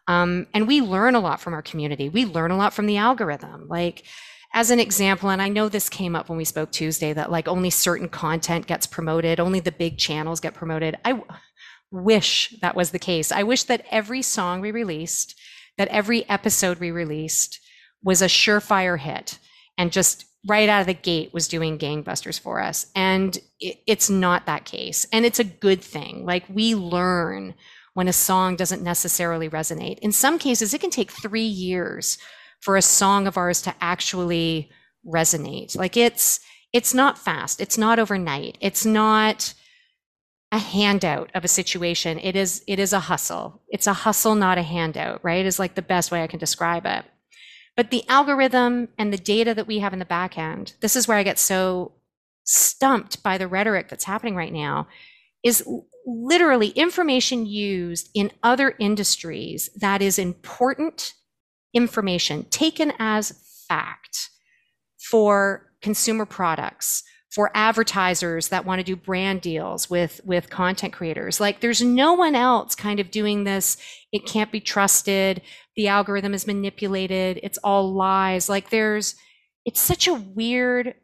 [0.06, 2.08] Um, and we learn a lot from our community.
[2.08, 3.68] We learn a lot from the algorithm.
[3.68, 4.04] Like,
[4.52, 7.46] as an example, and I know this came up when we spoke Tuesday that like
[7.46, 10.98] only certain content gets promoted, only the big channels get promoted.
[11.04, 11.22] I
[11.92, 13.30] wish that was the case.
[13.30, 15.38] I wish that every song we released,
[15.78, 17.60] that every episode we released
[18.02, 19.38] was a surefire hit
[19.78, 22.86] and just right out of the gate was doing gangbusters for us.
[22.94, 25.06] And it, it's not that case.
[25.12, 26.24] And it's a good thing.
[26.24, 27.54] Like we learn
[27.94, 29.98] when a song doesn't necessarily resonate.
[29.98, 32.18] In some cases, it can take three years
[32.60, 34.70] for a song of ours to actually
[35.06, 35.76] resonate.
[35.76, 36.40] Like it's
[36.72, 37.60] it's not fast.
[37.60, 38.56] It's not overnight.
[38.60, 39.54] It's not
[40.52, 42.18] a handout of a situation.
[42.18, 43.62] It is it is a hustle.
[43.68, 45.44] It's a hustle, not a handout, right?
[45.44, 47.04] Is like the best way I can describe it.
[47.80, 51.08] But the algorithm and the data that we have in the back end, this is
[51.08, 51.92] where I get so
[52.44, 54.86] stumped by the rhetoric that's happening right now,
[55.42, 55.66] is
[56.04, 61.14] literally information used in other industries that is important
[61.72, 63.32] information taken as
[63.66, 64.28] fact
[64.98, 71.40] for consumer products for advertisers that want to do brand deals with with content creators.
[71.40, 73.78] Like there's no one else kind of doing this.
[74.12, 75.40] It can't be trusted
[75.80, 79.14] the algorithm is manipulated it's all lies like there's
[79.64, 80.94] it's such a weird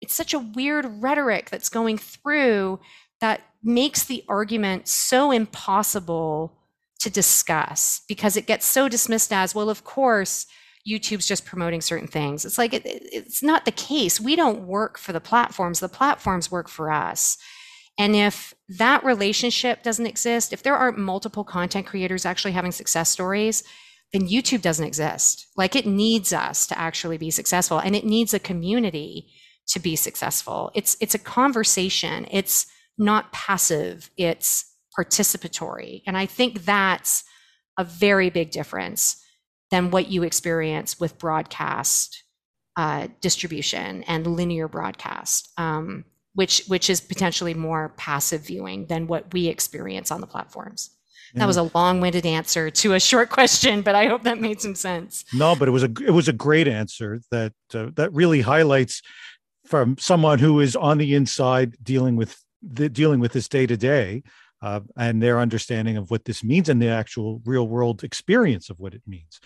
[0.00, 2.80] it's such a weird rhetoric that's going through
[3.20, 6.58] that makes the argument so impossible
[6.98, 10.46] to discuss because it gets so dismissed as well of course
[10.84, 12.44] YouTube's just promoting certain things.
[12.44, 14.20] It's like it, it's not the case.
[14.20, 15.80] We don't work for the platforms.
[15.80, 17.38] The platforms work for us.
[17.98, 23.08] And if that relationship doesn't exist, if there aren't multiple content creators actually having success
[23.08, 23.62] stories,
[24.12, 25.46] then YouTube doesn't exist.
[25.56, 29.30] Like it needs us to actually be successful and it needs a community
[29.68, 30.70] to be successful.
[30.74, 32.26] It's it's a conversation.
[32.30, 32.66] It's
[32.98, 34.10] not passive.
[34.16, 34.64] It's
[34.98, 36.02] participatory.
[36.06, 37.24] And I think that's
[37.78, 39.22] a very big difference
[39.70, 42.22] than what you experience with broadcast
[42.76, 46.04] uh, distribution and linear broadcast, um,
[46.36, 50.90] which which is potentially more passive viewing than what we experience on the platforms.
[51.34, 51.40] Yeah.
[51.40, 54.76] That was a long-winded answer to a short question, but I hope that made some
[54.76, 55.24] sense.
[55.34, 59.02] No, but it was a it was a great answer that uh, that really highlights
[59.64, 63.76] from someone who is on the inside dealing with the, dealing with this day to
[63.76, 64.22] day
[64.62, 68.78] uh, and their understanding of what this means and the actual real world experience of
[68.78, 69.40] what it means.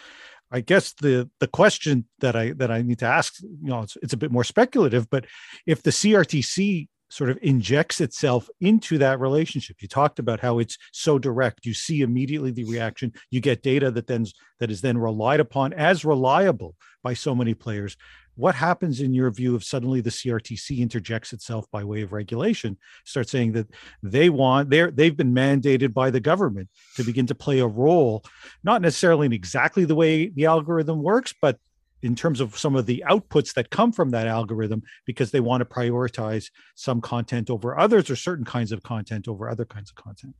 [0.51, 3.97] I guess the the question that I that I need to ask, you know, it's,
[4.03, 5.27] it's a bit more speculative, but
[5.67, 10.79] if the CRTC sort of injects itself into that relationship, you talked about how it's
[10.93, 11.67] so direct.
[11.67, 13.13] You see immediately the reaction.
[13.31, 14.27] You get data that then
[14.61, 17.97] that is then relied upon as reliable by so many players
[18.37, 22.79] what happens in your view if suddenly the CRTC interjects itself by way of regulation,
[23.05, 23.69] start saying that
[24.03, 28.25] they want they're they've been mandated by the government to begin to play a role,
[28.65, 31.59] not necessarily in exactly the way the algorithm works, but
[32.03, 35.61] in terms of some of the outputs that come from that algorithm because they want
[35.61, 39.97] to prioritize some content over others or certain kinds of content over other kinds of
[40.03, 40.35] content.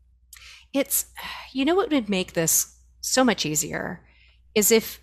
[0.73, 1.07] It's
[1.53, 4.07] you know what would make this so much easier
[4.55, 5.01] is if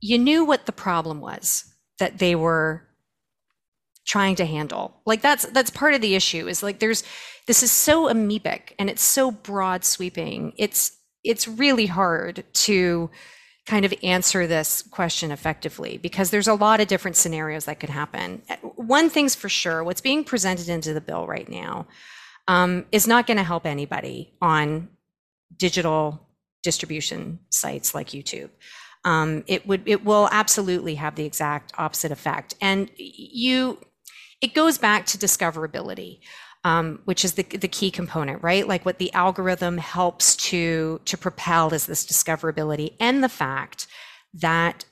[0.00, 2.82] you knew what the problem was that they were
[4.06, 5.00] trying to handle.
[5.06, 7.04] Like that's that's part of the issue is like there's
[7.46, 10.52] this is so amoebic and it's so broad sweeping.
[10.56, 13.10] It's it's really hard to
[13.66, 17.88] kind of answer this question effectively because there's a lot of different scenarios that could
[17.88, 18.42] happen.
[18.76, 21.86] One thing's for sure, what's being presented into the bill right now
[22.46, 24.90] um, is not going to help anybody on
[25.56, 26.28] digital
[26.62, 28.50] distribution sites like YouTube
[29.04, 32.54] um, it would it will absolutely have the exact opposite effect.
[32.60, 33.78] And you,
[34.40, 36.20] it goes back to discoverability.
[36.66, 38.66] Um, which is the, the key component, right?
[38.66, 43.86] Like what the algorithm helps to to propel is this discoverability and the fact
[44.32, 44.86] that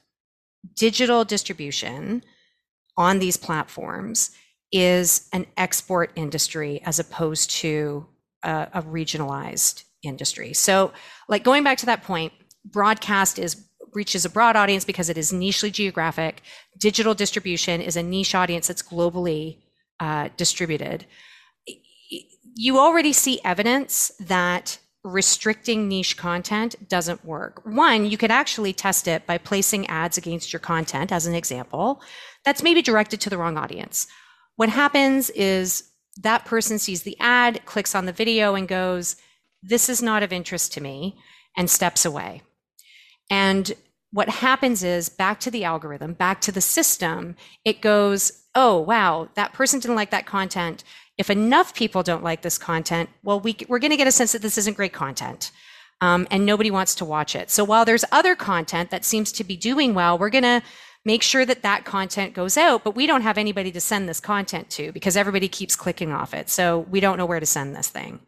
[0.77, 2.22] digital distribution
[2.98, 4.33] on these platforms
[4.70, 8.07] is an export industry as opposed to
[8.42, 10.53] a, a regionalized industry.
[10.53, 10.92] So,
[11.29, 12.33] like going back to that point,
[12.64, 13.55] broadcast is
[13.95, 16.43] reaches a broad audience because it is nichely geographic.
[16.79, 19.59] Digital distribution is a niche audience that's globally
[20.01, 21.07] uh, distributed.
[22.55, 27.61] You already see evidence that restricting niche content doesn't work.
[27.65, 32.01] One, you could actually test it by placing ads against your content, as an example,
[32.45, 34.07] that's maybe directed to the wrong audience.
[34.57, 35.85] What happens is
[36.21, 39.17] that person sees the ad, clicks on the video, and goes,
[39.63, 41.19] This is not of interest to me,
[41.57, 42.43] and steps away.
[43.31, 43.73] And
[44.12, 49.29] what happens is back to the algorithm, back to the system, it goes, oh, wow,
[49.35, 50.85] that person didn't like that content.
[51.16, 54.33] If enough people don't like this content, well, we, we're going to get a sense
[54.33, 55.50] that this isn't great content.
[56.02, 57.48] Um, and nobody wants to watch it.
[57.48, 60.62] So while there's other content that seems to be doing well, we're going to
[61.04, 64.20] make sure that that content goes out, but we don't have anybody to send this
[64.20, 66.50] content to because everybody keeps clicking off it.
[66.50, 68.20] So we don't know where to send this thing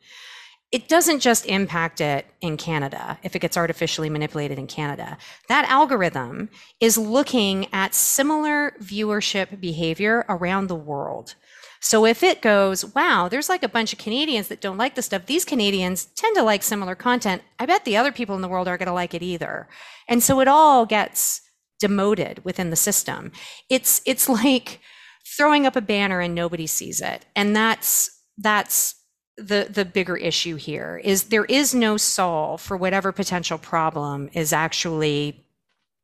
[0.74, 5.16] it doesn't just impact it in Canada if it gets artificially manipulated in Canada.
[5.48, 6.48] That algorithm
[6.80, 11.36] is looking at similar viewership behavior around the world.
[11.80, 15.06] So if it goes, wow, there's like a bunch of Canadians that don't like this
[15.06, 15.26] stuff.
[15.26, 17.42] These Canadians tend to like similar content.
[17.60, 19.68] I bet the other people in the world aren't going to like it either.
[20.08, 21.40] And so it all gets
[21.78, 23.30] demoted within the system.
[23.70, 24.80] It's it's like
[25.24, 27.26] throwing up a banner and nobody sees it.
[27.36, 28.96] And that's that's
[29.36, 34.52] the the bigger issue here is there is no solve for whatever potential problem is
[34.52, 35.44] actually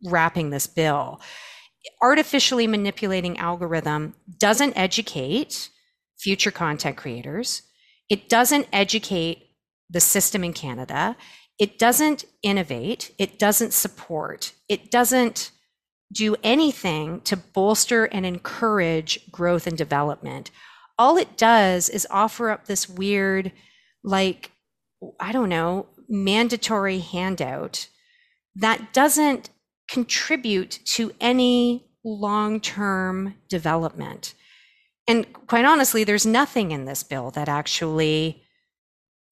[0.05, 1.21] wrapping this bill.
[2.03, 5.71] Artificially manipulating algorithm doesn't educate
[6.19, 7.63] future content creators.
[8.09, 9.51] It doesn't educate
[9.89, 11.17] the system in canada.
[11.59, 13.13] It doesn't innovate.
[13.19, 14.53] It doesn't support.
[14.69, 15.53] It doesn't
[16.13, 20.51] do anything to bolster and encourage growth and development
[21.01, 23.53] all it does is offer up this weird,
[24.05, 24.51] like,
[25.19, 27.89] I don't know, mandatory handout
[28.55, 29.49] that doesn't
[29.91, 34.35] contribute to any long term development.
[35.09, 38.43] And quite honestly, there's nothing in this bill that actually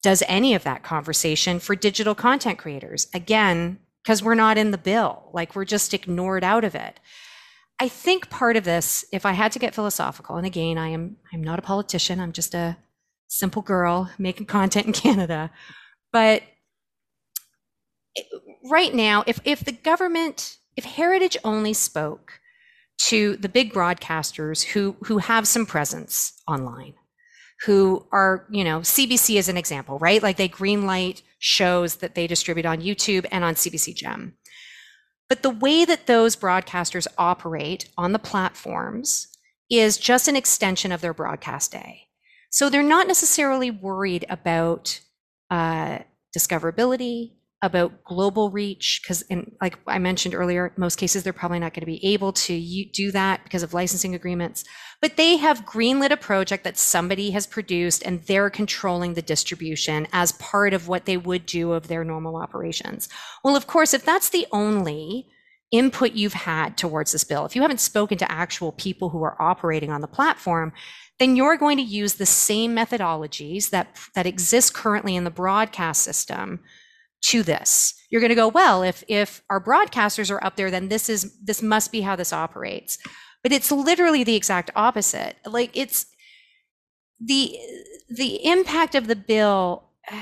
[0.01, 3.07] does any of that conversation for digital content creators.
[3.13, 6.99] Again, because we're not in the bill, like we're just ignored out of it.
[7.79, 11.17] I think part of this, if I had to get philosophical, and again, I am
[11.31, 12.77] I'm not a politician, I'm just a
[13.27, 15.51] simple girl making content in Canada.
[16.11, 16.43] But
[18.69, 22.39] right now, if if the government, if Heritage only spoke
[23.03, 26.95] to the big broadcasters who who have some presence online,
[27.65, 30.23] who are, you know, CBC is an example, right?
[30.23, 34.35] Like they greenlight shows that they distribute on YouTube and on CBC Gem.
[35.29, 39.27] But the way that those broadcasters operate on the platforms
[39.69, 42.07] is just an extension of their broadcast day.
[42.49, 44.99] So they're not necessarily worried about
[45.51, 45.99] uh,
[46.35, 49.23] discoverability, about global reach, because,
[49.61, 53.11] like I mentioned earlier, most cases they're probably not going to be able to do
[53.11, 54.63] that because of licensing agreements.
[55.01, 60.07] But they have greenlit a project that somebody has produced and they're controlling the distribution
[60.13, 63.09] as part of what they would do of their normal operations.
[63.43, 65.27] Well, of course, if that's the only
[65.71, 69.41] input you've had towards this bill, if you haven't spoken to actual people who are
[69.41, 70.71] operating on the platform,
[71.19, 76.01] then you're going to use the same methodologies that, that exist currently in the broadcast
[76.01, 76.61] system
[77.21, 77.93] to this.
[78.09, 81.37] You're going to go, well, if if our broadcasters are up there, then this is
[81.39, 82.97] this must be how this operates.
[83.43, 85.35] But it's literally the exact opposite.
[85.45, 86.05] Like it's
[87.19, 87.57] the
[88.09, 89.89] the impact of the bill.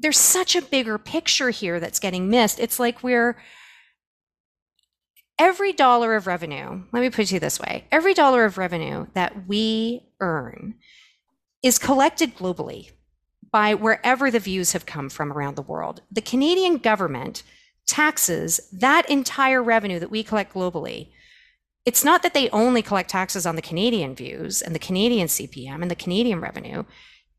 [0.00, 2.58] There's such a bigger picture here that's getting missed.
[2.58, 3.36] It's like we're
[5.38, 6.82] every dollar of revenue.
[6.92, 10.74] Let me put it this way: every dollar of revenue that we earn
[11.62, 12.90] is collected globally
[13.54, 16.02] by wherever the views have come from around the world.
[16.10, 17.44] The Canadian government
[17.86, 21.10] taxes that entire revenue that we collect globally
[21.84, 25.82] it's not that they only collect taxes on the Canadian views and the Canadian CPM
[25.82, 26.84] and the Canadian revenue.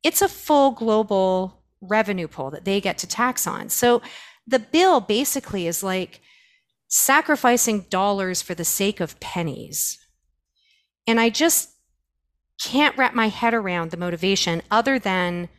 [0.03, 3.70] It's a full global revenue pool that they get to tax on.
[3.70, 4.01] So
[4.45, 6.22] the bill basically is like
[6.88, 9.97] sacrificing dollars for the sake of pennies.
[11.07, 11.72] And I just
[12.63, 15.49] can't wrap my head around the motivation other than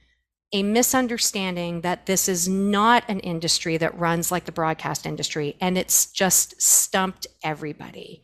[0.53, 5.77] a misunderstanding that this is not an industry that runs like the broadcast industry and
[5.77, 8.23] it's just stumped everybody.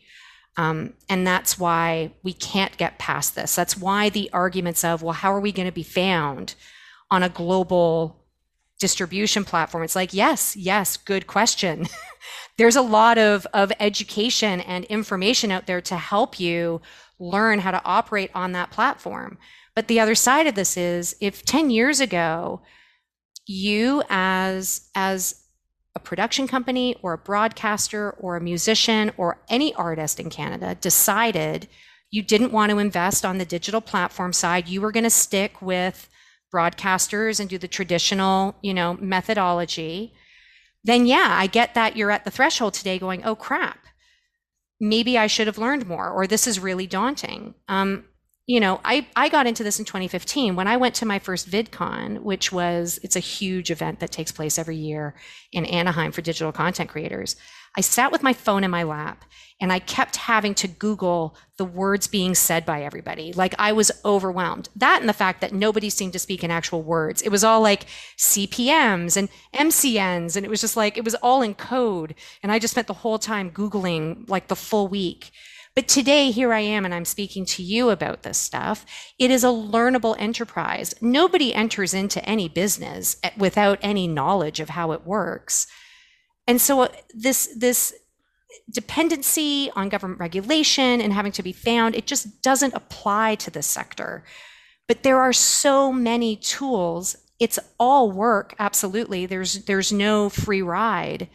[0.56, 3.54] Um, and that's why we can't get past this.
[3.54, 6.54] That's why the arguments of, well, how are we going to be found
[7.10, 8.24] on a global
[8.78, 9.82] distribution platform?
[9.82, 11.86] It's like, yes, yes, good question.
[12.58, 16.82] There's a lot of, of education and information out there to help you
[17.18, 19.38] learn how to operate on that platform.
[19.74, 22.62] But the other side of this is if 10 years ago,
[23.46, 25.42] you as, as
[25.94, 31.68] a production company or a broadcaster or a musician or any artist in Canada decided
[32.10, 35.62] you didn't want to invest on the digital platform side, you were going to stick
[35.62, 36.08] with
[36.52, 40.12] broadcasters and do the traditional, you know, methodology,
[40.84, 43.78] then yeah, I get that you're at the threshold today going, oh crap,
[44.80, 47.54] maybe I should have learned more, or this is really daunting.
[47.68, 48.04] Um,
[48.46, 51.48] you know, I, I got into this in 2015 when I went to my first
[51.48, 55.14] VidCon, which was, it's a huge event that takes place every year
[55.52, 57.36] in Anaheim for digital content creators.
[57.76, 59.24] I sat with my phone in my lap
[59.60, 63.32] and I kept having to Google the words being said by everybody.
[63.32, 64.68] Like I was overwhelmed.
[64.74, 67.22] That and the fact that nobody seemed to speak in actual words.
[67.22, 67.86] It was all like
[68.18, 70.36] CPMs and MCNs.
[70.36, 72.14] And it was just like, it was all in code.
[72.42, 75.30] And I just spent the whole time Googling like the full week.
[75.74, 78.84] But today, here I am, and I'm speaking to you about this stuff.
[79.18, 80.94] It is a learnable enterprise.
[81.00, 85.66] Nobody enters into any business without any knowledge of how it works.
[86.46, 87.94] And so, uh, this, this
[88.70, 93.66] dependency on government regulation and having to be found, it just doesn't apply to this
[93.66, 94.24] sector.
[94.88, 97.16] But there are so many tools.
[97.38, 99.26] It's all work, absolutely.
[99.26, 101.28] There's there's no free ride.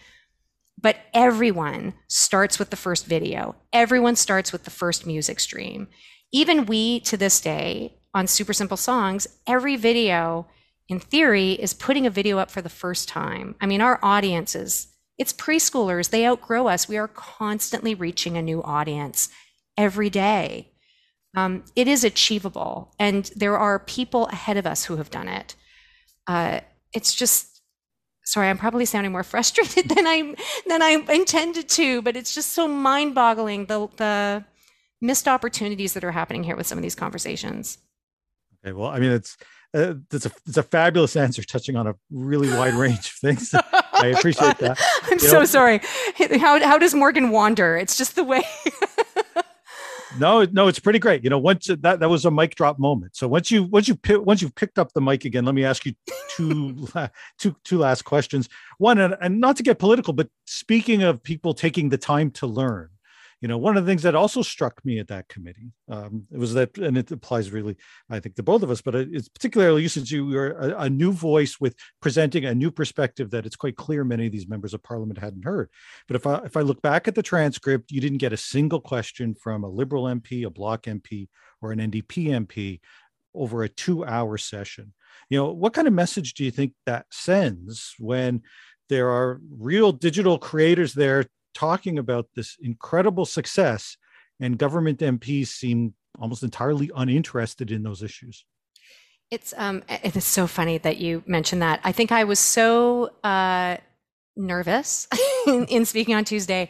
[0.79, 3.55] But everyone starts with the first video.
[3.73, 5.87] Everyone starts with the first music stream.
[6.31, 10.47] Even we to this day on Super Simple Songs, every video
[10.87, 13.55] in theory is putting a video up for the first time.
[13.59, 16.11] I mean, our audience is it's preschoolers.
[16.11, 16.87] They outgrow us.
[16.87, 19.29] We are constantly reaching a new audience
[19.75, 20.71] every day.
[21.35, 25.55] Um, it is achievable, and there are people ahead of us who have done it.
[26.25, 26.61] Uh,
[26.93, 27.56] it's just
[28.27, 30.35] sorry, I'm probably sounding more frustrated than I
[30.67, 34.43] than I intended to, but it's just so mind-boggling the the
[35.01, 37.77] missed opportunities that are happening here with some of these conversations.
[38.65, 39.37] Okay, well, I mean, it's
[39.73, 43.53] uh, it's a it's a fabulous answer, touching on a really wide range of things.
[43.53, 44.79] I appreciate that.
[45.03, 45.81] I'm you so know, sorry.
[46.39, 47.77] How how does Morgan wander?
[47.77, 48.43] It's just the way.
[50.19, 51.23] No, no, it's pretty great.
[51.23, 53.15] You know, once uh, that that was a mic drop moment.
[53.15, 55.85] So once you once you once you've picked up the mic again, let me ask
[55.85, 55.93] you
[56.29, 56.87] two
[57.37, 58.49] two two last questions.
[58.77, 62.47] One, and, and not to get political, but speaking of people taking the time to
[62.47, 62.89] learn,
[63.41, 66.39] you know, one of the things that also struck me at that committee um, it
[66.39, 67.77] was that, and it applies really,
[68.09, 70.89] I think, to both of us, but it's particularly you since you are a, a,
[70.89, 74.73] new voice with presenting a new perspective that it's quite clear many of these members
[74.73, 75.69] of parliament hadn't heard.
[76.07, 78.81] But if I if I look back at the transcript, you didn't get a single
[78.81, 81.27] question from a Liberal MP, a Bloc MP,
[81.61, 82.79] or an NDP MP
[83.35, 84.93] over a two-hour session.
[85.29, 88.41] You know, what kind of message do you think that sends when
[88.89, 91.25] there are real digital creators there
[91.57, 93.97] talking about this incredible success,
[94.39, 98.45] and government MPs seem almost entirely uninterested in those issues.
[99.31, 101.79] It's um, it is so funny that you mentioned that.
[101.83, 103.77] I think I was so uh,
[104.35, 105.07] nervous
[105.47, 106.69] in, in speaking on Tuesday.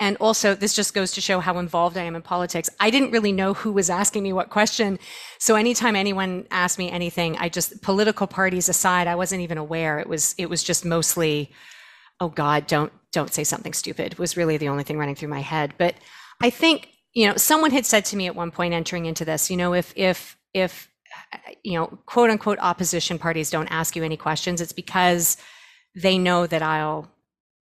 [0.00, 2.70] And also, this just goes to show how involved I am in politics.
[2.78, 5.00] I didn't really know who was asking me what question.
[5.40, 9.98] So anytime anyone asked me anything, I just political parties aside, I wasn't even aware.
[9.98, 11.50] It was it was just mostly
[12.20, 15.40] oh God, don't don't say something stupid was really the only thing running through my
[15.40, 15.72] head.
[15.78, 15.94] But
[16.42, 19.50] I think, you know, someone had said to me at one point entering into this,
[19.50, 20.90] you know, if if if
[21.64, 25.36] you know, quote unquote opposition parties don't ask you any questions, it's because
[25.94, 27.10] they know that I'll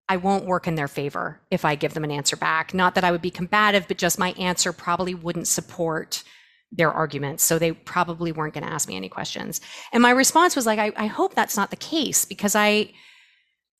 [0.08, 2.74] I won't work in their favor if I give them an answer back.
[2.74, 6.22] Not that I would be combative, but just my answer probably wouldn't support
[6.70, 7.42] their arguments.
[7.44, 9.60] So they probably weren't going to ask me any questions.
[9.92, 12.92] And my response was like, I, I hope that's not the case because I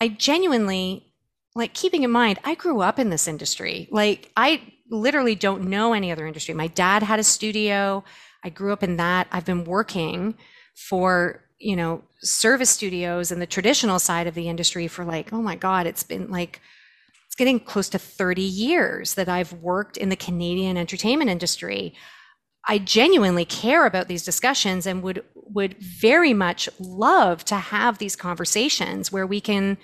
[0.04, 1.10] I genuinely
[1.54, 3.88] like keeping in mind, I grew up in this industry.
[3.90, 6.52] Like I literally don't know any other industry.
[6.52, 8.04] My dad had a studio.
[8.44, 9.28] I grew up in that.
[9.32, 10.34] I've been working
[10.74, 15.40] for, you know, service studios and the traditional side of the industry for like, oh
[15.40, 16.60] my God, it's been like,
[17.24, 21.94] it's getting close to 30 years that I've worked in the Canadian entertainment industry.
[22.68, 28.16] I genuinely care about these discussions and would would very much love to have these
[28.16, 29.78] conversations where we can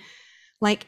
[0.59, 0.87] like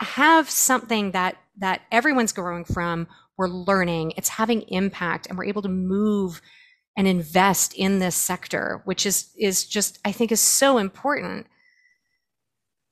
[0.00, 3.06] have something that that everyone's growing from.
[3.38, 4.12] We're learning.
[4.16, 6.40] It's having impact and we're able to move
[6.96, 11.46] and invest in this sector which is is just i think is so important.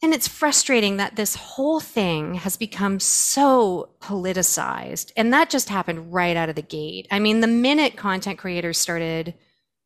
[0.02, 6.12] And it's frustrating that this whole thing has become so politicized and that just happened
[6.12, 7.06] right out of the gate.
[7.10, 9.34] I mean the minute content creators started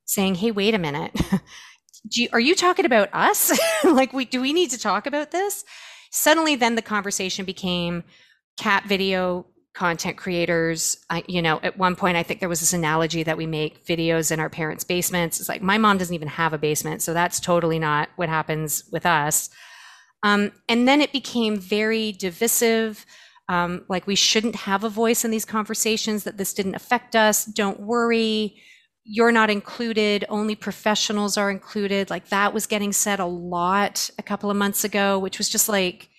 [0.08, 1.12] saying hey wait a minute.
[2.12, 3.58] You, are you talking about us?
[3.84, 5.64] Like we do we need to talk about this?
[6.10, 8.04] Suddenly then the conversation became
[8.56, 10.96] cat video content creators.
[11.10, 13.84] I, you know at one point i think there was this analogy that we make
[13.84, 15.38] videos in our parents basements.
[15.40, 18.84] It's like my mom doesn't even have a basement so that's totally not what happens
[18.92, 19.50] with us.
[20.22, 23.04] Um, and then it became very divisive.
[23.48, 27.44] Um, like we shouldn't have a voice in these conversations that this didn't affect us.
[27.44, 28.56] Don't worry
[29.10, 32.10] you're not included, only professionals are included.
[32.10, 35.68] Like that was getting said a lot a couple of months ago, which was just
[35.68, 36.10] like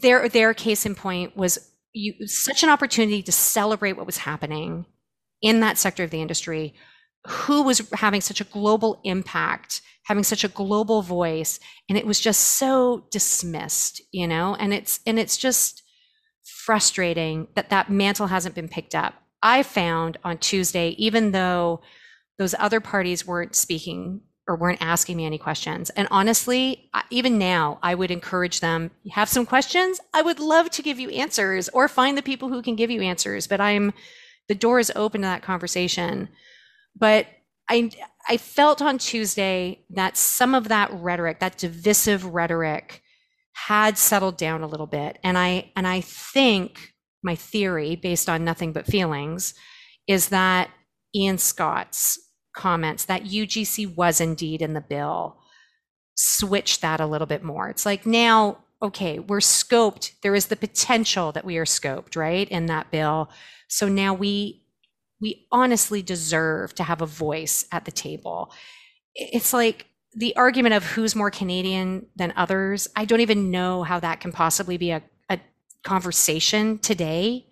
[0.00, 4.86] their their case in point was you such an opportunity to celebrate what was happening
[5.42, 6.72] in that sector of the industry,
[7.26, 12.18] who was having such a global impact having such a global voice and it was
[12.18, 15.82] just so dismissed you know and it's and it's just
[16.44, 21.80] frustrating that that mantle hasn't been picked up i found on tuesday even though
[22.38, 25.90] those other parties weren't speaking or weren't asking me any questions.
[25.90, 30.00] And honestly even now i would encourage them have some questions?
[30.12, 33.02] I would love to give you answers or find the people who can give you
[33.02, 33.92] answers but i'm
[34.48, 36.28] the door is open to that conversation.
[36.96, 37.26] But
[37.68, 37.90] I
[38.28, 43.02] I felt on Tuesday that some of that rhetoric, that divisive rhetoric,
[43.52, 46.91] had settled down a little bit, and I and I think
[47.22, 49.54] my theory, based on nothing but feelings,
[50.06, 50.70] is that
[51.14, 52.18] Ian Scott's
[52.54, 55.38] comments that UGC was indeed in the bill
[56.14, 57.68] switched that a little bit more.
[57.68, 60.12] It's like now, okay, we're scoped.
[60.22, 63.30] There is the potential that we are scoped, right, in that bill.
[63.68, 64.58] So now we
[65.20, 68.52] we honestly deserve to have a voice at the table.
[69.14, 72.88] It's like the argument of who's more Canadian than others.
[72.96, 75.02] I don't even know how that can possibly be a
[75.84, 77.46] conversation today.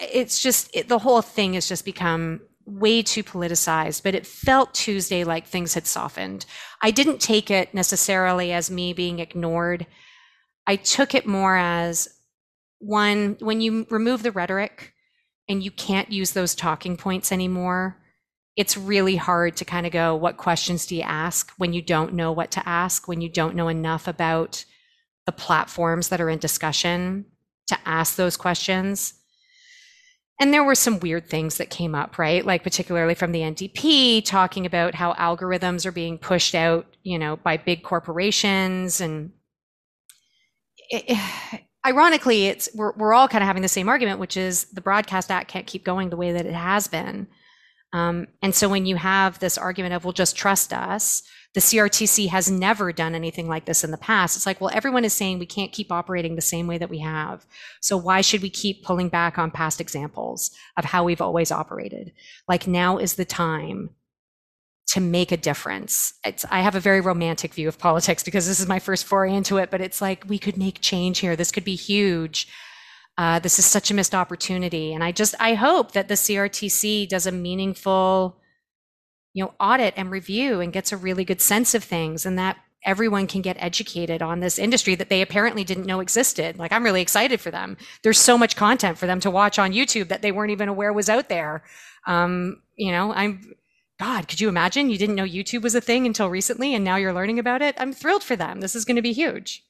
[0.00, 4.74] It's just, it, the whole thing has just become way too politicized, but it felt
[4.74, 6.44] Tuesday like things had softened.
[6.82, 9.86] I didn't take it necessarily as me being ignored.
[10.66, 12.08] I took it more as
[12.78, 14.92] one, when you remove the rhetoric,
[15.48, 17.96] and you can't use those talking points anymore,
[18.54, 22.12] it's really hard to kind of go, what questions do you ask when you don't
[22.12, 24.64] know what to ask, when you don't know enough about
[25.28, 27.26] the platforms that are in discussion
[27.66, 29.12] to ask those questions?
[30.40, 32.46] And there were some weird things that came up, right?
[32.46, 37.36] Like particularly from the NDP talking about how algorithms are being pushed out, you know,
[37.36, 39.32] by big corporations and
[40.88, 41.18] it,
[41.86, 45.30] ironically, it's we're, we're all kind of having the same argument, which is the Broadcast
[45.30, 47.26] Act can't keep going the way that it has been.
[47.92, 51.22] Um, and so when you have this argument of, well, just trust us,
[51.54, 54.36] the CRTC has never done anything like this in the past.
[54.36, 56.98] It's like, well, everyone is saying we can't keep operating the same way that we
[56.98, 57.46] have.
[57.80, 62.12] So why should we keep pulling back on past examples of how we've always operated?
[62.46, 63.90] Like now is the time
[64.88, 66.14] to make a difference.
[66.24, 69.34] It's, I have a very romantic view of politics because this is my first foray
[69.34, 71.36] into it, but it's like we could make change here.
[71.36, 72.48] This could be huge.
[73.18, 74.94] Uh, this is such a missed opportunity.
[74.94, 78.37] And I just, I hope that the CRTC does a meaningful,
[79.32, 82.58] you know, audit and review and gets a really good sense of things and that
[82.84, 86.58] everyone can get educated on this industry that they apparently didn't know existed.
[86.58, 87.76] Like I'm really excited for them.
[88.02, 90.92] There's so much content for them to watch on YouTube that they weren't even aware
[90.92, 91.64] was out there.
[92.06, 93.54] Um, you know, I'm
[93.98, 94.90] God, could you imagine?
[94.90, 97.74] You didn't know YouTube was a thing until recently, and now you're learning about it.
[97.78, 98.60] I'm thrilled for them.
[98.60, 99.64] This is going to be huge.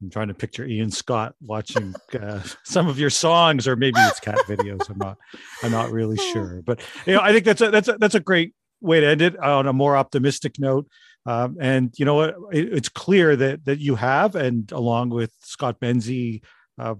[0.00, 4.18] I'm trying to picture Ian Scott watching uh, some of your songs, or maybe it's
[4.18, 4.88] cat videos.
[4.88, 5.18] I'm not,
[5.62, 6.62] I'm not really sure.
[6.62, 8.54] But you know, I think that's a that's a that's a great
[8.84, 10.86] way to end it on a more optimistic note.
[11.26, 12.34] Um, and you know what?
[12.52, 16.42] It, it's clear that that you have, and along with Scott Benzie,
[16.78, 16.94] uh,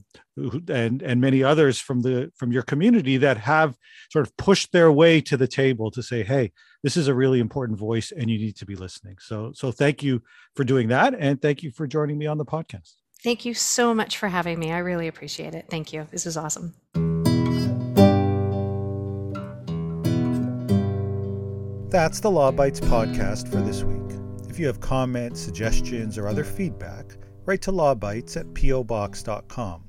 [0.68, 3.76] and and many others from the from your community that have
[4.10, 7.38] sort of pushed their way to the table to say, hey, this is a really
[7.38, 9.16] important voice, and you need to be listening.
[9.20, 10.22] So so thank you
[10.56, 12.94] for doing that, and thank you for joining me on the podcast.
[13.22, 14.70] Thank you so much for having me.
[14.70, 15.66] I really appreciate it.
[15.70, 16.06] Thank you.
[16.10, 16.74] This is awesome.
[21.94, 24.18] That's the Law Bytes podcast for this week.
[24.50, 27.16] If you have comments, suggestions, or other feedback
[27.46, 29.84] write to lawbytes at pobox.com.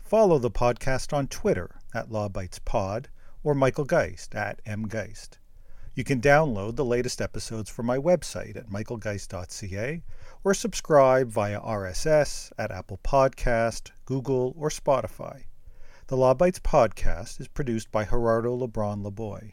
[0.00, 3.06] Follow the podcast on Twitter at lawbytespod
[3.44, 5.38] or Michael Geist at mgeist.
[5.94, 10.02] You can download the latest episodes from my website at michaelgeist.ca
[10.42, 15.44] or subscribe via RSS at Apple Podcast, Google, or Spotify.
[16.08, 19.52] The Law Bytes podcast is produced by Gerardo Lebron Laboy.